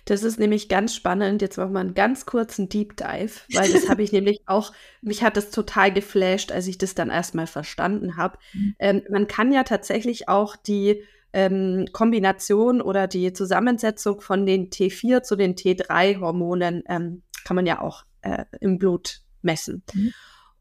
[0.09, 1.43] Das ist nämlich ganz spannend.
[1.43, 5.23] Jetzt machen wir einen ganz kurzen Deep Dive, weil das habe ich nämlich auch, mich
[5.23, 8.39] hat das total geflasht, als ich das dann erstmal verstanden habe.
[8.55, 8.75] Mhm.
[8.79, 15.21] Ähm, man kann ja tatsächlich auch die ähm, Kombination oder die Zusammensetzung von den T4
[15.21, 19.83] zu den T3-Hormonen ähm, kann man ja auch äh, im Blut messen.
[19.93, 20.15] Mhm.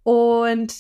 [0.04, 0.76] Und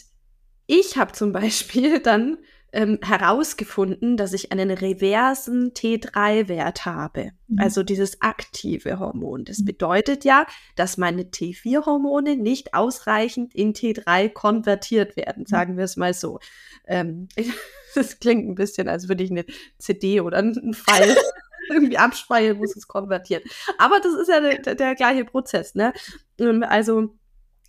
[0.65, 2.37] ich habe zum Beispiel dann
[2.73, 7.59] ähm, herausgefunden, dass ich einen reversen T3-Wert habe, mhm.
[7.59, 9.45] also dieses aktive Hormon.
[9.45, 9.65] Das mhm.
[9.65, 15.47] bedeutet ja, dass meine T4-Hormone nicht ausreichend in T3 konvertiert werden, mhm.
[15.47, 16.39] sagen wir es mal so.
[16.85, 17.29] Ähm,
[17.95, 19.45] das klingt ein bisschen, als würde ich eine
[19.77, 21.15] CD oder einen Pfeil
[21.69, 23.43] irgendwie abspeichern, muss es konvertieren.
[23.77, 25.93] Aber das ist ja der, der gleiche Prozess, ne?
[26.39, 27.13] Ähm, also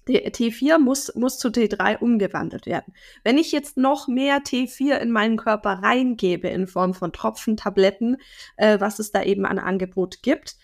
[0.09, 2.94] T4 muss, muss zu T3 umgewandelt werden.
[3.25, 8.16] Wenn ich jetzt noch mehr T4 in meinen Körper reingebe in Form von Tropfen, Tabletten,
[8.57, 10.57] äh, was es da eben an Angebot gibt,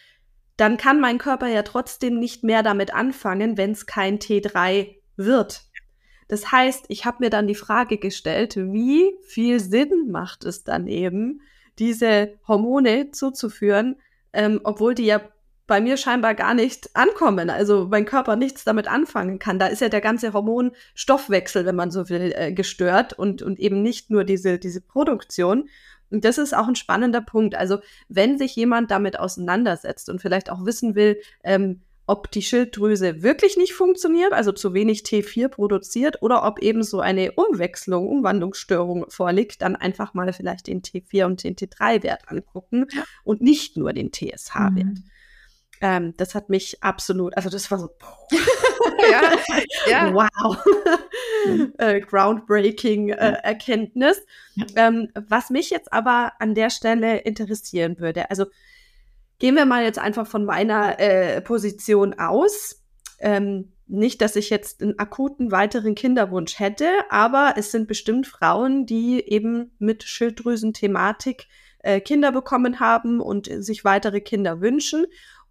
[0.57, 5.63] dann kann mein Körper ja trotzdem nicht mehr damit anfangen, wenn es kein T3 wird.
[6.29, 10.87] Das heißt, ich habe mir dann die Frage gestellt, wie viel Sinn macht es dann
[10.87, 11.43] eben,
[11.79, 13.97] diese Hormone zuzuführen,
[14.33, 15.21] ähm, obwohl die ja
[15.67, 19.59] bei mir scheinbar gar nicht ankommen, also mein Körper nichts damit anfangen kann.
[19.59, 23.83] Da ist ja der ganze Hormonstoffwechsel, wenn man so will, äh, gestört und, und eben
[23.83, 25.69] nicht nur diese, diese Produktion.
[26.11, 27.55] Und das ist auch ein spannender Punkt.
[27.55, 33.23] Also wenn sich jemand damit auseinandersetzt und vielleicht auch wissen will, ähm, ob die Schilddrüse
[33.23, 39.07] wirklich nicht funktioniert, also zu wenig T4 produziert, oder ob eben so eine Umwechslung, Umwandlungsstörung
[39.09, 42.87] vorliegt, dann einfach mal vielleicht den T4 und den T3-Wert angucken
[43.25, 44.85] und nicht nur den TSH-Wert.
[44.85, 45.05] Mhm.
[45.81, 47.91] Ähm, das hat mich absolut, also das war so,
[49.11, 49.23] ja,
[49.91, 50.15] ja.
[50.15, 50.57] wow,
[51.79, 54.23] äh, groundbreaking äh, Erkenntnis.
[54.55, 54.67] Ja.
[54.77, 58.47] Ähm, was mich jetzt aber an der Stelle interessieren würde, also
[59.39, 62.83] gehen wir mal jetzt einfach von meiner äh, Position aus.
[63.19, 68.87] Ähm, nicht, dass ich jetzt einen akuten weiteren Kinderwunsch hätte, aber es sind bestimmt Frauen,
[68.87, 71.47] die eben mit Schilddrüsenthematik
[71.81, 75.05] äh, Kinder bekommen haben und sich weitere Kinder wünschen.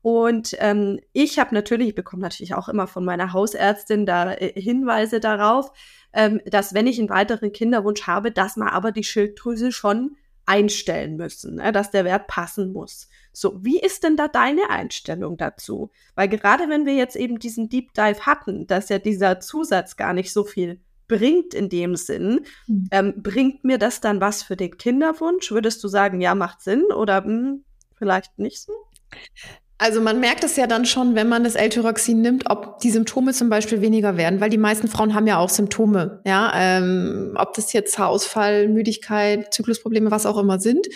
[0.03, 4.51] Und ähm, ich habe natürlich, ich bekomme natürlich auch immer von meiner Hausärztin da äh,
[4.59, 5.71] Hinweise darauf,
[6.11, 11.15] ähm, dass wenn ich einen weiteren Kinderwunsch habe, dass man aber die Schilddrüse schon einstellen
[11.15, 13.07] müssen, ne, dass der Wert passen muss.
[13.31, 15.89] So, wie ist denn da deine Einstellung dazu?
[16.15, 20.11] Weil gerade wenn wir jetzt eben diesen Deep Dive hatten, dass ja dieser Zusatz gar
[20.11, 22.89] nicht so viel bringt in dem Sinn, mhm.
[22.91, 25.49] ähm, bringt mir das dann was für den Kinderwunsch?
[25.49, 27.63] Würdest du sagen, ja, macht Sinn oder mh, hm,
[27.95, 28.73] vielleicht nicht so?
[29.84, 33.34] Also man merkt es ja dann schon, wenn man das L-Tyroxin nimmt, ob die Symptome
[33.34, 37.54] zum Beispiel weniger werden, weil die meisten Frauen haben ja auch Symptome, ja, ähm, ob
[37.54, 40.88] das jetzt Haarausfall, Müdigkeit, Zyklusprobleme, was auch immer sind.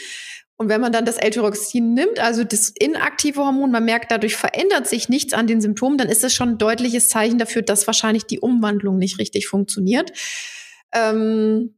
[0.55, 4.87] Und wenn man dann das L-Tyroxin nimmt, also das inaktive Hormon, man merkt, dadurch verändert
[4.87, 8.23] sich nichts an den Symptomen, dann ist das schon ein deutliches Zeichen dafür, dass wahrscheinlich
[8.23, 10.13] die Umwandlung nicht richtig funktioniert.
[10.93, 11.75] Ähm,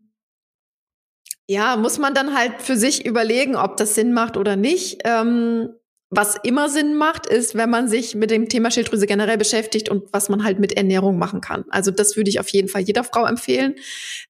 [1.47, 4.99] ja, muss man dann halt für sich überlegen, ob das Sinn macht oder nicht.
[5.05, 5.69] Ähm,
[6.09, 10.11] was immer Sinn macht, ist, wenn man sich mit dem Thema Schilddrüse generell beschäftigt und
[10.11, 11.65] was man halt mit Ernährung machen kann.
[11.69, 13.75] Also das würde ich auf jeden Fall jeder Frau empfehlen,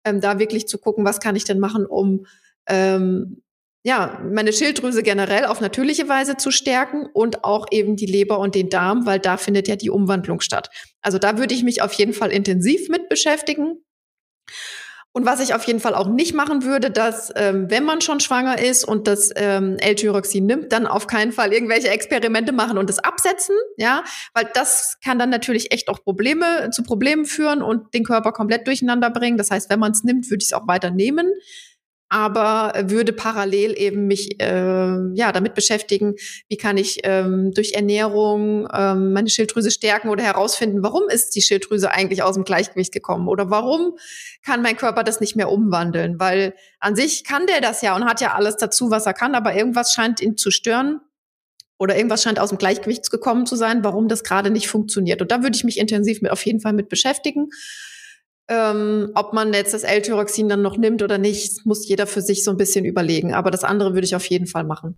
[0.03, 2.25] ähm, da wirklich zu gucken, was kann ich denn machen, um
[2.67, 3.41] ähm,
[3.83, 8.55] ja, meine Schilddrüse generell auf natürliche Weise zu stärken und auch eben die Leber und
[8.55, 10.69] den Darm, weil da findet ja die Umwandlung statt.
[11.01, 13.77] Also da würde ich mich auf jeden Fall intensiv mit beschäftigen.
[15.11, 18.19] Und was ich auf jeden Fall auch nicht machen würde, dass ähm, wenn man schon
[18.19, 22.89] schwanger ist und das ähm, L-Tyroxin nimmt, dann auf keinen Fall irgendwelche Experimente machen und
[22.89, 24.03] es absetzen, ja,
[24.35, 28.67] weil das kann dann natürlich echt auch Probleme zu Problemen führen und den Körper komplett
[28.67, 29.37] durcheinander bringen.
[29.37, 31.31] Das heißt, wenn man es nimmt, würde ich es auch weiter nehmen
[32.09, 36.15] aber würde parallel eben mich äh, ja damit beschäftigen,
[36.47, 41.41] wie kann ich ähm, durch Ernährung ähm, meine Schilddrüse stärken oder herausfinden, warum ist die
[41.41, 43.95] Schilddrüse eigentlich aus dem Gleichgewicht gekommen oder warum
[44.43, 48.05] kann mein Körper das nicht mehr umwandeln, weil an sich kann der das ja und
[48.05, 51.01] hat ja alles dazu, was er kann, aber irgendwas scheint ihn zu stören
[51.77, 55.21] oder irgendwas scheint aus dem Gleichgewicht gekommen zu sein, warum das gerade nicht funktioniert.
[55.21, 57.49] Und da würde ich mich intensiv mit auf jeden Fall mit beschäftigen.
[58.49, 62.43] Ähm, ob man jetzt das L-Tyroxin dann noch nimmt oder nicht, muss jeder für sich
[62.43, 63.33] so ein bisschen überlegen.
[63.33, 64.97] Aber das andere würde ich auf jeden Fall machen.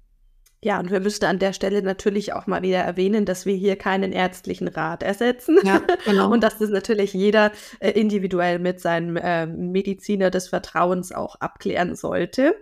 [0.63, 3.75] Ja, und wir müssten an der Stelle natürlich auch mal wieder erwähnen, dass wir hier
[3.77, 5.57] keinen ärztlichen Rat ersetzen.
[5.63, 6.29] Ja, genau.
[6.31, 11.95] und dass das natürlich jeder äh, individuell mit seinem äh, Mediziner des Vertrauens auch abklären
[11.95, 12.55] sollte.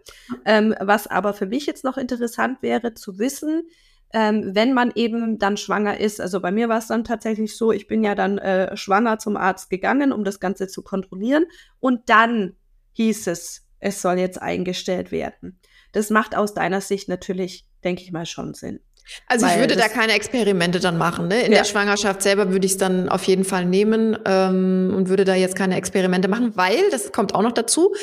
[0.46, 3.64] Ähm, was aber für mich jetzt noch interessant wäre zu wissen,
[4.14, 6.20] ähm, wenn man eben dann schwanger ist.
[6.20, 9.38] Also bei mir war es dann tatsächlich so, ich bin ja dann äh, schwanger zum
[9.38, 11.46] Arzt gegangen, um das Ganze zu kontrollieren.
[11.80, 12.56] Und dann
[12.94, 15.60] hieß es, es soll jetzt eingestellt werden.
[15.92, 18.80] Das macht aus deiner Sicht natürlich, denke ich mal, schon Sinn.
[19.28, 21.28] Also ich würde da keine Experimente dann machen.
[21.28, 21.42] Ne?
[21.42, 21.60] In ja.
[21.60, 25.34] der Schwangerschaft selber würde ich es dann auf jeden Fall nehmen ähm, und würde da
[25.34, 27.94] jetzt keine Experimente machen, weil, das kommt auch noch dazu,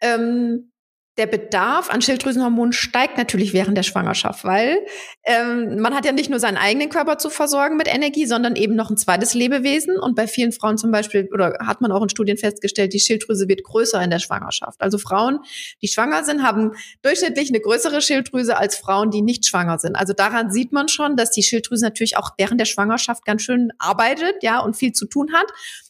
[0.00, 0.71] ähm,
[1.18, 4.78] der Bedarf an Schilddrüsenhormonen steigt natürlich während der Schwangerschaft, weil
[5.24, 8.74] ähm, man hat ja nicht nur seinen eigenen Körper zu versorgen mit Energie, sondern eben
[8.76, 9.98] noch ein zweites Lebewesen.
[9.98, 13.46] Und bei vielen Frauen zum Beispiel, oder hat man auch in Studien festgestellt, die Schilddrüse
[13.46, 14.80] wird größer in der Schwangerschaft.
[14.80, 15.40] Also Frauen,
[15.82, 16.72] die schwanger sind, haben
[17.02, 19.96] durchschnittlich eine größere Schilddrüse als Frauen, die nicht schwanger sind.
[19.96, 23.70] Also daran sieht man schon, dass die Schilddrüse natürlich auch während der Schwangerschaft ganz schön
[23.78, 25.46] arbeitet, ja, und viel zu tun hat.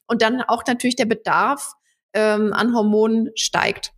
[0.08, 1.74] Und dann auch natürlich der Bedarf
[2.12, 3.92] ähm, an Hormonen steigt.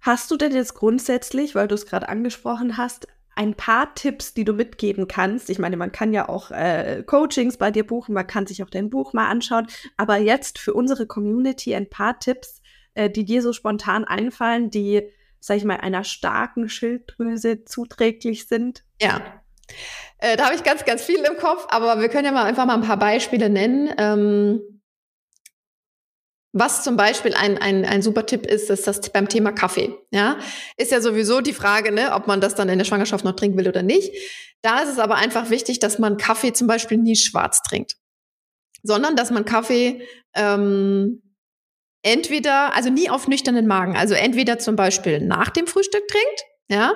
[0.00, 4.44] Hast du denn jetzt grundsätzlich, weil du es gerade angesprochen hast, ein paar Tipps, die
[4.44, 5.50] du mitgeben kannst?
[5.50, 8.70] Ich meine, man kann ja auch äh, Coachings bei dir buchen, man kann sich auch
[8.70, 12.62] dein Buch mal anschauen, aber jetzt für unsere Community ein paar Tipps,
[12.94, 15.02] äh, die dir so spontan einfallen, die,
[15.38, 18.84] sag ich mal, einer starken Schilddrüse zuträglich sind?
[19.00, 19.20] Ja.
[20.18, 22.66] Äh, da habe ich ganz, ganz viel im Kopf, aber wir können ja mal einfach
[22.66, 23.92] mal ein paar Beispiele nennen.
[23.98, 24.79] Ähm
[26.52, 29.94] was zum Beispiel ein, ein, ein super Tipp ist, ist das beim Thema Kaffee.
[30.10, 30.38] Ja,
[30.76, 33.56] ist ja sowieso die Frage, ne, ob man das dann in der Schwangerschaft noch trinken
[33.56, 34.12] will oder nicht.
[34.62, 37.96] Da ist es aber einfach wichtig, dass man Kaffee zum Beispiel nie schwarz trinkt,
[38.82, 41.22] sondern dass man Kaffee ähm,
[42.02, 46.92] entweder, also nie auf nüchternen Magen, also entweder zum Beispiel nach dem Frühstück trinkt, ja,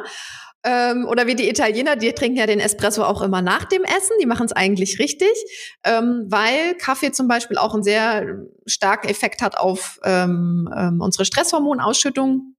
[0.64, 4.16] ähm, oder wie die Italiener, die trinken ja den Espresso auch immer nach dem Essen.
[4.20, 5.32] Die machen es eigentlich richtig,
[5.84, 11.24] ähm, weil Kaffee zum Beispiel auch einen sehr starken Effekt hat auf ähm, ähm, unsere
[11.24, 12.54] Stresshormonausschüttung.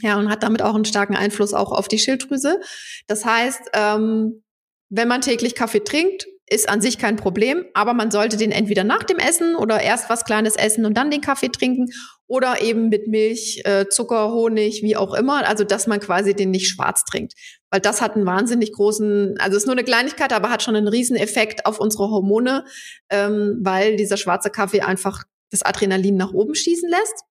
[0.00, 2.60] Ja, und hat damit auch einen starken Einfluss auch auf die Schilddrüse.
[3.06, 4.42] Das heißt, ähm,
[4.90, 8.84] wenn man täglich Kaffee trinkt, ist an sich kein Problem, aber man sollte den entweder
[8.84, 11.88] nach dem Essen oder erst was Kleines essen und dann den Kaffee trinken
[12.28, 15.46] oder eben mit Milch, äh, Zucker, Honig, wie auch immer.
[15.46, 17.34] Also, dass man quasi den nicht schwarz trinkt.
[17.70, 20.88] Weil das hat einen wahnsinnig großen, also ist nur eine Kleinigkeit, aber hat schon einen
[20.88, 22.64] riesen Effekt auf unsere Hormone,
[23.10, 27.22] ähm, weil dieser schwarze Kaffee einfach das Adrenalin nach oben schießen lässt.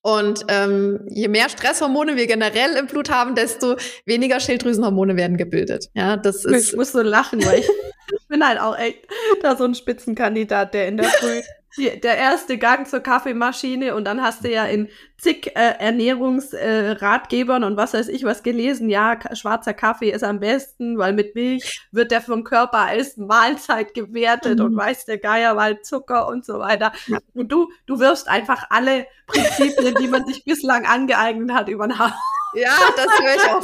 [0.00, 5.88] Und ähm, je mehr Stresshormone wir generell im Blut haben, desto weniger Schilddrüsenhormone werden gebildet.
[5.94, 6.70] Ja, das ist.
[6.70, 7.68] Ich muss so lachen, weil ich,
[8.20, 9.06] ich bin halt auch echt
[9.42, 11.42] da so ein Spitzenkandidat, der in der Früh
[11.78, 17.62] die, der erste Gang zur Kaffeemaschine und dann hast du ja in zig äh, Ernährungsratgebern
[17.62, 21.34] äh, und was weiß ich was gelesen, ja, schwarzer Kaffee ist am besten, weil mit
[21.34, 24.66] Milch wird der vom Körper als Mahlzeit gewertet mhm.
[24.66, 26.92] und weiß der Geier, weil Zucker und so weiter.
[27.06, 27.18] Ja.
[27.34, 31.98] Und du, du wirfst einfach alle Prinzipien, die man sich bislang angeeignet hat, über den
[31.98, 32.14] Haufen.
[32.54, 33.62] Ja, das höre ich auch.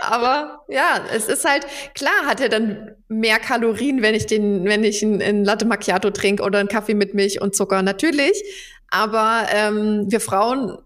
[0.00, 4.84] Aber ja, es ist halt, klar hat er dann mehr Kalorien, wenn ich den, wenn
[4.84, 8.42] ich einen, Latte Macchiato trinke oder einen Kaffee mit Milch und Zucker, natürlich.
[8.90, 10.78] Aber ähm, wir Frauen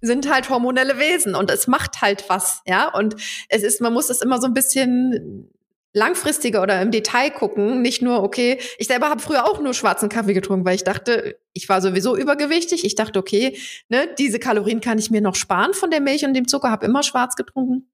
[0.00, 2.92] sind halt hormonelle Wesen und es macht halt was, ja.
[2.92, 3.16] Und
[3.48, 5.50] es ist, man muss das immer so ein bisschen
[5.92, 10.08] langfristiger oder im Detail gucken, nicht nur, okay, ich selber habe früher auch nur schwarzen
[10.08, 12.84] Kaffee getrunken, weil ich dachte, ich war sowieso übergewichtig.
[12.84, 13.56] Ich dachte, okay,
[13.88, 16.86] ne, diese Kalorien kann ich mir noch sparen von der Milch und dem Zucker, habe
[16.86, 17.90] immer schwarz getrunken.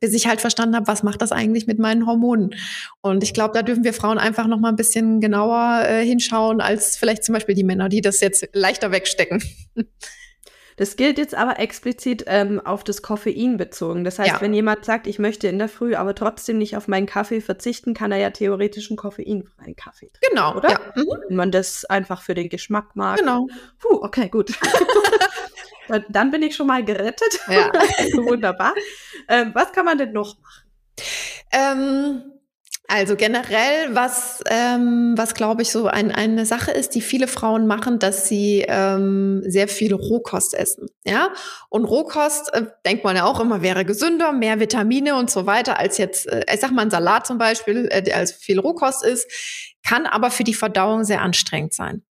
[0.00, 2.54] bis ich halt verstanden habe, was macht das eigentlich mit meinen Hormonen.
[3.00, 6.60] Und ich glaube, da dürfen wir Frauen einfach noch mal ein bisschen genauer äh, hinschauen
[6.60, 9.42] als vielleicht zum Beispiel die Männer, die das jetzt leichter wegstecken.
[10.76, 14.04] Das gilt jetzt aber explizit ähm, auf das Koffein bezogen.
[14.04, 14.40] Das heißt, ja.
[14.40, 17.94] wenn jemand sagt, ich möchte in der Früh aber trotzdem nicht auf meinen Kaffee verzichten,
[17.94, 20.28] kann er ja theoretisch einen koffeinfreien Kaffee trinken.
[20.30, 20.70] Genau, oder?
[20.70, 20.80] Ja.
[20.94, 21.08] Mhm.
[21.28, 23.18] Wenn man das einfach für den Geschmack mag.
[23.18, 23.46] Genau.
[23.78, 24.52] Puh, okay, gut.
[26.08, 27.40] Dann bin ich schon mal gerettet.
[27.48, 27.70] Ja.
[28.14, 28.74] Wunderbar.
[29.28, 30.64] Ähm, was kann man denn noch machen?
[31.52, 32.33] Ähm,
[32.86, 37.66] also generell, was, ähm, was glaube ich so ein, eine Sache ist, die viele Frauen
[37.66, 40.88] machen, dass sie ähm, sehr viel Rohkost essen.
[41.04, 41.32] Ja,
[41.70, 45.78] und Rohkost äh, denkt man ja auch immer wäre gesünder, mehr Vitamine und so weiter
[45.78, 49.04] als jetzt, äh, ich sag mal ein Salat zum Beispiel, äh, der als viel Rohkost
[49.04, 52.02] ist, kann aber für die Verdauung sehr anstrengend sein.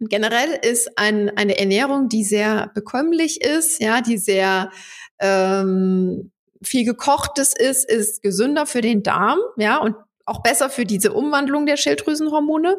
[0.00, 4.70] Generell ist ein, eine Ernährung, die sehr bekömmlich ist, ja, die sehr
[5.18, 6.32] ähm,
[6.64, 9.94] viel gekochtes ist, ist gesünder für den Darm, ja, und
[10.26, 12.78] auch besser für diese Umwandlung der Schilddrüsenhormone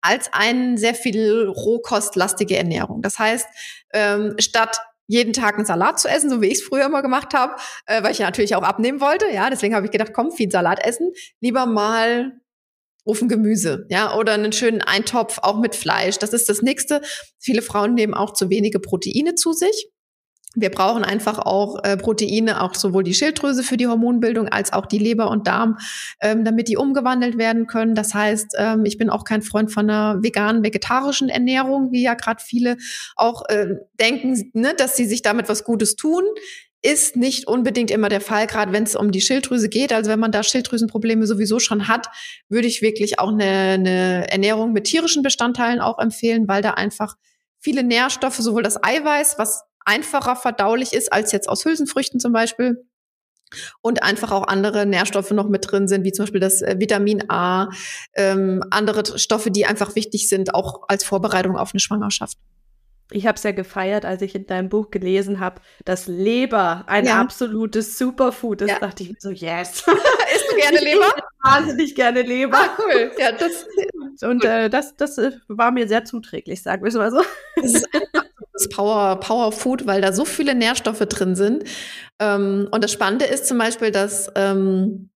[0.00, 3.02] als eine sehr viel rohkostlastige Ernährung.
[3.02, 3.46] Das heißt,
[3.92, 7.34] ähm, statt jeden Tag einen Salat zu essen, so wie ich es früher immer gemacht
[7.34, 7.54] habe,
[7.86, 10.84] äh, weil ich natürlich auch abnehmen wollte, ja, deswegen habe ich gedacht, komm, viel Salat
[10.84, 12.32] essen, lieber mal
[13.04, 16.18] Ofengemüse, ja, oder einen schönen Eintopf auch mit Fleisch.
[16.18, 17.02] Das ist das nächste.
[17.38, 19.88] Viele Frauen nehmen auch zu wenige Proteine zu sich.
[20.56, 24.86] Wir brauchen einfach auch äh, Proteine, auch sowohl die Schilddrüse für die Hormonbildung als auch
[24.86, 25.78] die Leber und Darm,
[26.20, 27.94] ähm, damit die umgewandelt werden können.
[27.94, 32.14] Das heißt, ähm, ich bin auch kein Freund von einer veganen, vegetarischen Ernährung, wie ja
[32.14, 32.76] gerade viele
[33.14, 36.24] auch äh, denken, ne, dass sie sich damit was Gutes tun
[36.82, 39.92] ist nicht unbedingt immer der Fall, gerade wenn es um die Schilddrüse geht.
[39.92, 42.06] Also wenn man da Schilddrüsenprobleme sowieso schon hat,
[42.48, 47.16] würde ich wirklich auch eine, eine Ernährung mit tierischen Bestandteilen auch empfehlen, weil da einfach
[47.58, 52.84] viele Nährstoffe, sowohl das Eiweiß, was einfacher verdaulich ist als jetzt aus Hülsenfrüchten zum Beispiel,
[53.80, 57.30] und einfach auch andere Nährstoffe noch mit drin sind, wie zum Beispiel das äh, Vitamin
[57.30, 57.70] A,
[58.14, 62.38] ähm, andere Stoffe, die einfach wichtig sind, auch als Vorbereitung auf eine Schwangerschaft.
[63.12, 67.06] Ich habe es ja gefeiert, als ich in deinem Buch gelesen habe, dass Leber ein
[67.06, 67.20] ja.
[67.20, 68.70] absolutes Superfood ist.
[68.70, 68.78] Ja.
[68.80, 69.84] dachte ich so, yes.
[70.34, 71.14] Isst du gerne Leber?
[71.44, 72.58] wahnsinnig gerne Leber.
[72.58, 73.12] Ah, cool.
[73.16, 73.64] Ja, das,
[74.22, 77.22] und äh, das, das äh, war mir sehr zuträglich, sagen wir es mal so.
[77.54, 77.88] Das ist
[78.56, 81.64] das Power, Power Food, weil da so viele nährstoffe drin sind.
[82.18, 85.10] Ähm, und das Spannende ist zum Beispiel, dass ähm,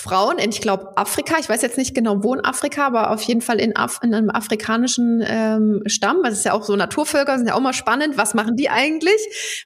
[0.00, 3.20] Frauen in, ich glaube, Afrika, ich weiß jetzt nicht genau, wo in Afrika, aber auf
[3.22, 6.76] jeden Fall in, Af in einem afrikanischen ähm, Stamm, weil es ist ja auch so
[6.76, 9.20] Naturvölker, sind ja auch mal spannend, was machen die eigentlich?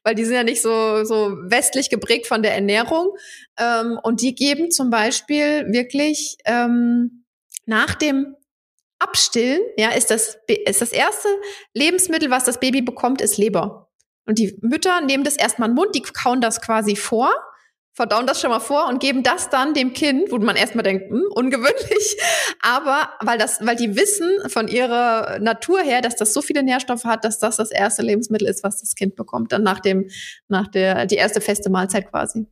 [0.04, 3.10] Weil die sind ja nicht so, so westlich geprägt von der Ernährung.
[3.58, 7.24] Ähm, und die geben zum Beispiel wirklich ähm,
[7.66, 8.34] nach dem
[9.02, 11.28] Abstillen, ja, ist das, ist das erste
[11.74, 13.90] Lebensmittel, was das Baby bekommt, ist Leber.
[14.26, 17.32] Und die Mütter nehmen das erstmal in den Mund, die kauen das quasi vor
[17.94, 21.10] verdauen das schon mal vor und geben das dann dem Kind, wo man erstmal denkt,
[21.10, 22.16] hm, ungewöhnlich,
[22.60, 27.04] aber weil das, weil die wissen von ihrer Natur her, dass das so viele Nährstoffe
[27.04, 30.08] hat, dass das das erste Lebensmittel ist, was das Kind bekommt, dann nach dem,
[30.48, 32.46] nach der, die erste feste Mahlzeit quasi.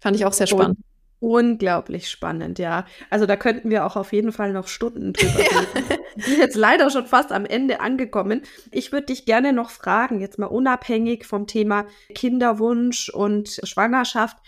[0.00, 0.78] Fand ich auch sehr spannend.
[1.20, 2.86] Unglaublich spannend, ja.
[3.10, 5.66] Also da könnten wir auch auf jeden Fall noch Stunden drüber reden.
[5.90, 5.96] ja.
[6.16, 8.42] Wir sind jetzt leider schon fast am Ende angekommen.
[8.72, 14.38] Ich würde dich gerne noch fragen, jetzt mal unabhängig vom Thema Kinderwunsch und Schwangerschaft,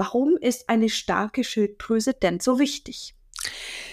[0.00, 3.14] Warum ist eine starke Schilddrüse denn so wichtig?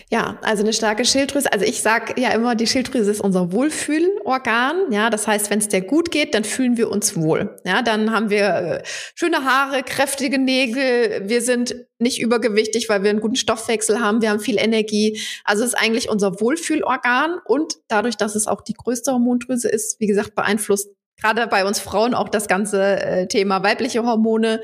[0.10, 1.52] Ja, also eine starke Schilddrüse.
[1.52, 4.89] Also ich sage ja immer, die Schilddrüse ist unser Wohlfühlorgan.
[4.89, 7.60] Ja, das heißt, wenn es dir gut geht, dann fühlen wir uns wohl.
[7.65, 8.84] Ja, dann haben wir äh,
[9.15, 11.28] schöne Haare, kräftige Nägel.
[11.28, 14.22] Wir sind nicht übergewichtig, weil wir einen guten Stoffwechsel haben.
[14.22, 15.20] Wir haben viel Energie.
[15.43, 20.00] Also es ist eigentlich unser Wohlfühlorgan und dadurch, dass es auch die größte Hormondrüse ist,
[20.00, 20.89] wie gesagt, beeinflusst
[21.20, 24.62] gerade bei uns Frauen auch das ganze äh, Thema weibliche Hormone.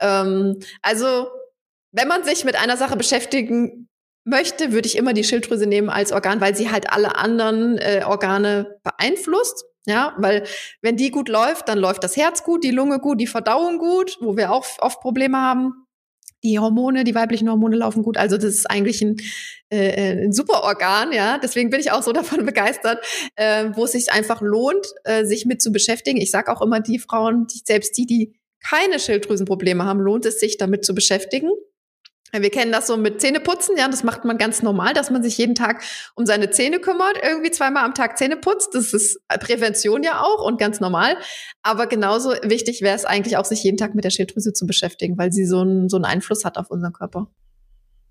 [0.00, 1.28] Ähm, also
[1.92, 3.88] wenn man sich mit einer Sache beschäftigen
[4.26, 8.02] möchte, würde ich immer die Schilddrüse nehmen als Organ, weil sie halt alle anderen äh,
[8.06, 9.64] Organe beeinflusst.
[9.88, 10.42] Ja, weil
[10.82, 14.18] wenn die gut läuft, dann läuft das Herz gut, die Lunge gut, die Verdauung gut,
[14.20, 15.86] wo wir auch oft Probleme haben
[16.46, 18.16] die Hormone, die weiblichen Hormone laufen gut.
[18.16, 19.16] Also das ist eigentlich ein,
[19.70, 21.38] äh, äh ein super Organ, ja.
[21.38, 23.04] Deswegen bin ich auch so davon begeistert,
[23.36, 26.20] äh, wo es sich einfach lohnt, äh, sich mit zu beschäftigen.
[26.20, 30.40] Ich sage auch immer, die Frauen, die, selbst die, die keine Schilddrüsenprobleme haben, lohnt es
[30.40, 31.50] sich damit zu beschäftigen.
[32.42, 35.38] Wir kennen das so mit Zähneputzen, ja, das macht man ganz normal, dass man sich
[35.38, 35.82] jeden Tag
[36.14, 38.74] um seine Zähne kümmert, irgendwie zweimal am Tag Zähne putzt.
[38.74, 41.16] Das ist Prävention ja auch und ganz normal.
[41.62, 45.18] Aber genauso wichtig wäre es eigentlich auch, sich jeden Tag mit der Schilddrüse zu beschäftigen,
[45.18, 47.28] weil sie so einen, so einen Einfluss hat auf unseren Körper.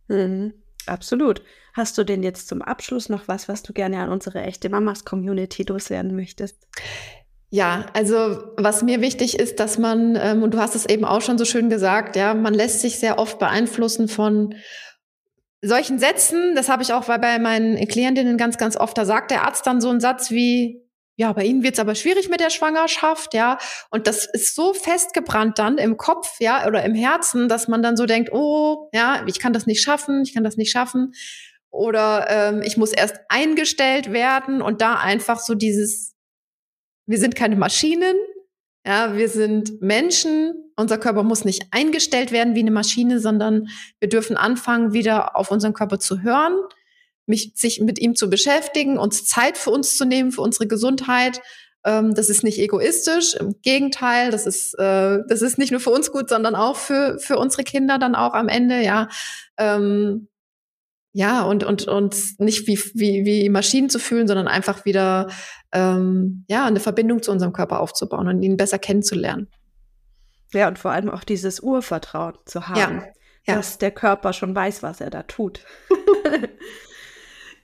[0.07, 0.53] Mhm,
[0.85, 1.41] absolut.
[1.73, 5.03] Hast du denn jetzt zum Abschluss noch was, was du gerne an unsere echte Mamas
[5.03, 6.67] Community loswerden möchtest?
[7.49, 11.21] Ja, also was mir wichtig ist, dass man, ähm, und du hast es eben auch
[11.21, 14.55] schon so schön gesagt, ja, man lässt sich sehr oft beeinflussen von
[15.61, 16.55] solchen Sätzen.
[16.55, 18.97] Das habe ich auch bei meinen Klientinnen ganz, ganz oft.
[18.97, 20.81] Da sagt der Arzt dann so einen Satz wie,
[21.17, 23.57] ja, bei Ihnen wird es aber schwierig mit der Schwangerschaft, ja.
[23.89, 27.95] Und das ist so festgebrannt dann im Kopf, ja, oder im Herzen, dass man dann
[27.95, 31.13] so denkt, oh, ja, ich kann das nicht schaffen, ich kann das nicht schaffen.
[31.69, 36.14] Oder ähm, ich muss erst eingestellt werden und da einfach so dieses,
[37.05, 38.15] wir sind keine Maschinen,
[38.85, 40.71] ja, wir sind Menschen.
[40.75, 43.67] Unser Körper muss nicht eingestellt werden wie eine Maschine, sondern
[43.99, 46.55] wir dürfen anfangen, wieder auf unseren Körper zu hören
[47.27, 51.41] mich, sich mit ihm zu beschäftigen, uns Zeit für uns zu nehmen, für unsere Gesundheit.
[51.83, 55.91] Ähm, das ist nicht egoistisch, im Gegenteil, das ist, äh, das ist nicht nur für
[55.91, 59.07] uns gut, sondern auch für, für unsere Kinder dann auch am Ende, ja.
[59.57, 60.27] Ähm,
[61.17, 65.29] ja, und, und, und nicht wie, wie, wie Maschinen zu fühlen, sondern einfach wieder
[65.75, 69.49] ähm, ja, eine Verbindung zu unserem Körper aufzubauen und ihn besser kennenzulernen.
[70.53, 73.07] Ja, und vor allem auch dieses Urvertrauen zu haben, ja,
[73.45, 73.55] ja.
[73.55, 75.59] dass der Körper schon weiß, was er da tut.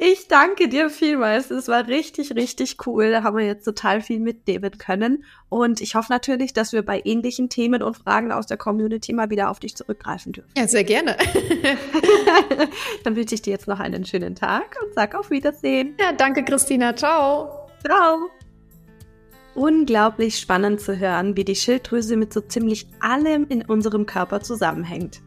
[0.03, 1.51] Ich danke dir vielmals.
[1.51, 3.11] Es war richtig, richtig cool.
[3.11, 5.23] Da haben wir jetzt total viel mitnehmen können.
[5.47, 9.29] Und ich hoffe natürlich, dass wir bei ähnlichen Themen und Fragen aus der Community mal
[9.29, 10.49] wieder auf dich zurückgreifen dürfen.
[10.57, 11.17] Ja, sehr gerne.
[13.03, 15.95] Dann wünsche ich dir jetzt noch einen schönen Tag und sag auf Wiedersehen.
[15.99, 16.95] Ja, danke, Christina.
[16.95, 17.60] Ciao.
[17.83, 18.29] Ciao.
[19.55, 25.21] Unglaublich spannend zu hören, wie die Schilddrüse mit so ziemlich allem in unserem Körper zusammenhängt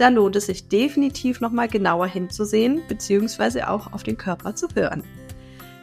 [0.00, 3.64] da lohnt es sich definitiv nochmal genauer hinzusehen bzw.
[3.64, 5.04] auch auf den Körper zu hören.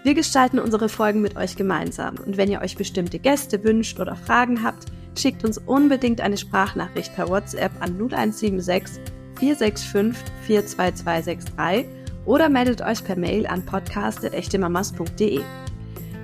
[0.04, 4.16] Wir gestalten unsere Folgen mit euch gemeinsam und wenn ihr euch bestimmte Gäste wünscht oder
[4.16, 9.00] Fragen habt, schickt uns unbedingt eine Sprachnachricht per WhatsApp an 0176
[9.36, 11.86] 465 42263
[12.26, 15.42] oder meldet euch per Mail an podcast.echtemamas.de.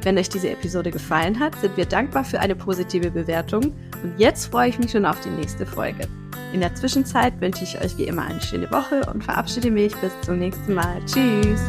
[0.04, 3.74] Wenn euch diese Episode gefallen hat, sind wir dankbar für eine positive Bewertung
[4.04, 6.08] und jetzt freue ich mich schon auf die nächste Folge.
[6.51, 10.12] In der Zwischenzeit wünsche ich euch wie immer eine schöne Woche und verabschiede mich bis
[10.22, 10.99] zum nächsten Mal.
[11.06, 11.62] Tschüss!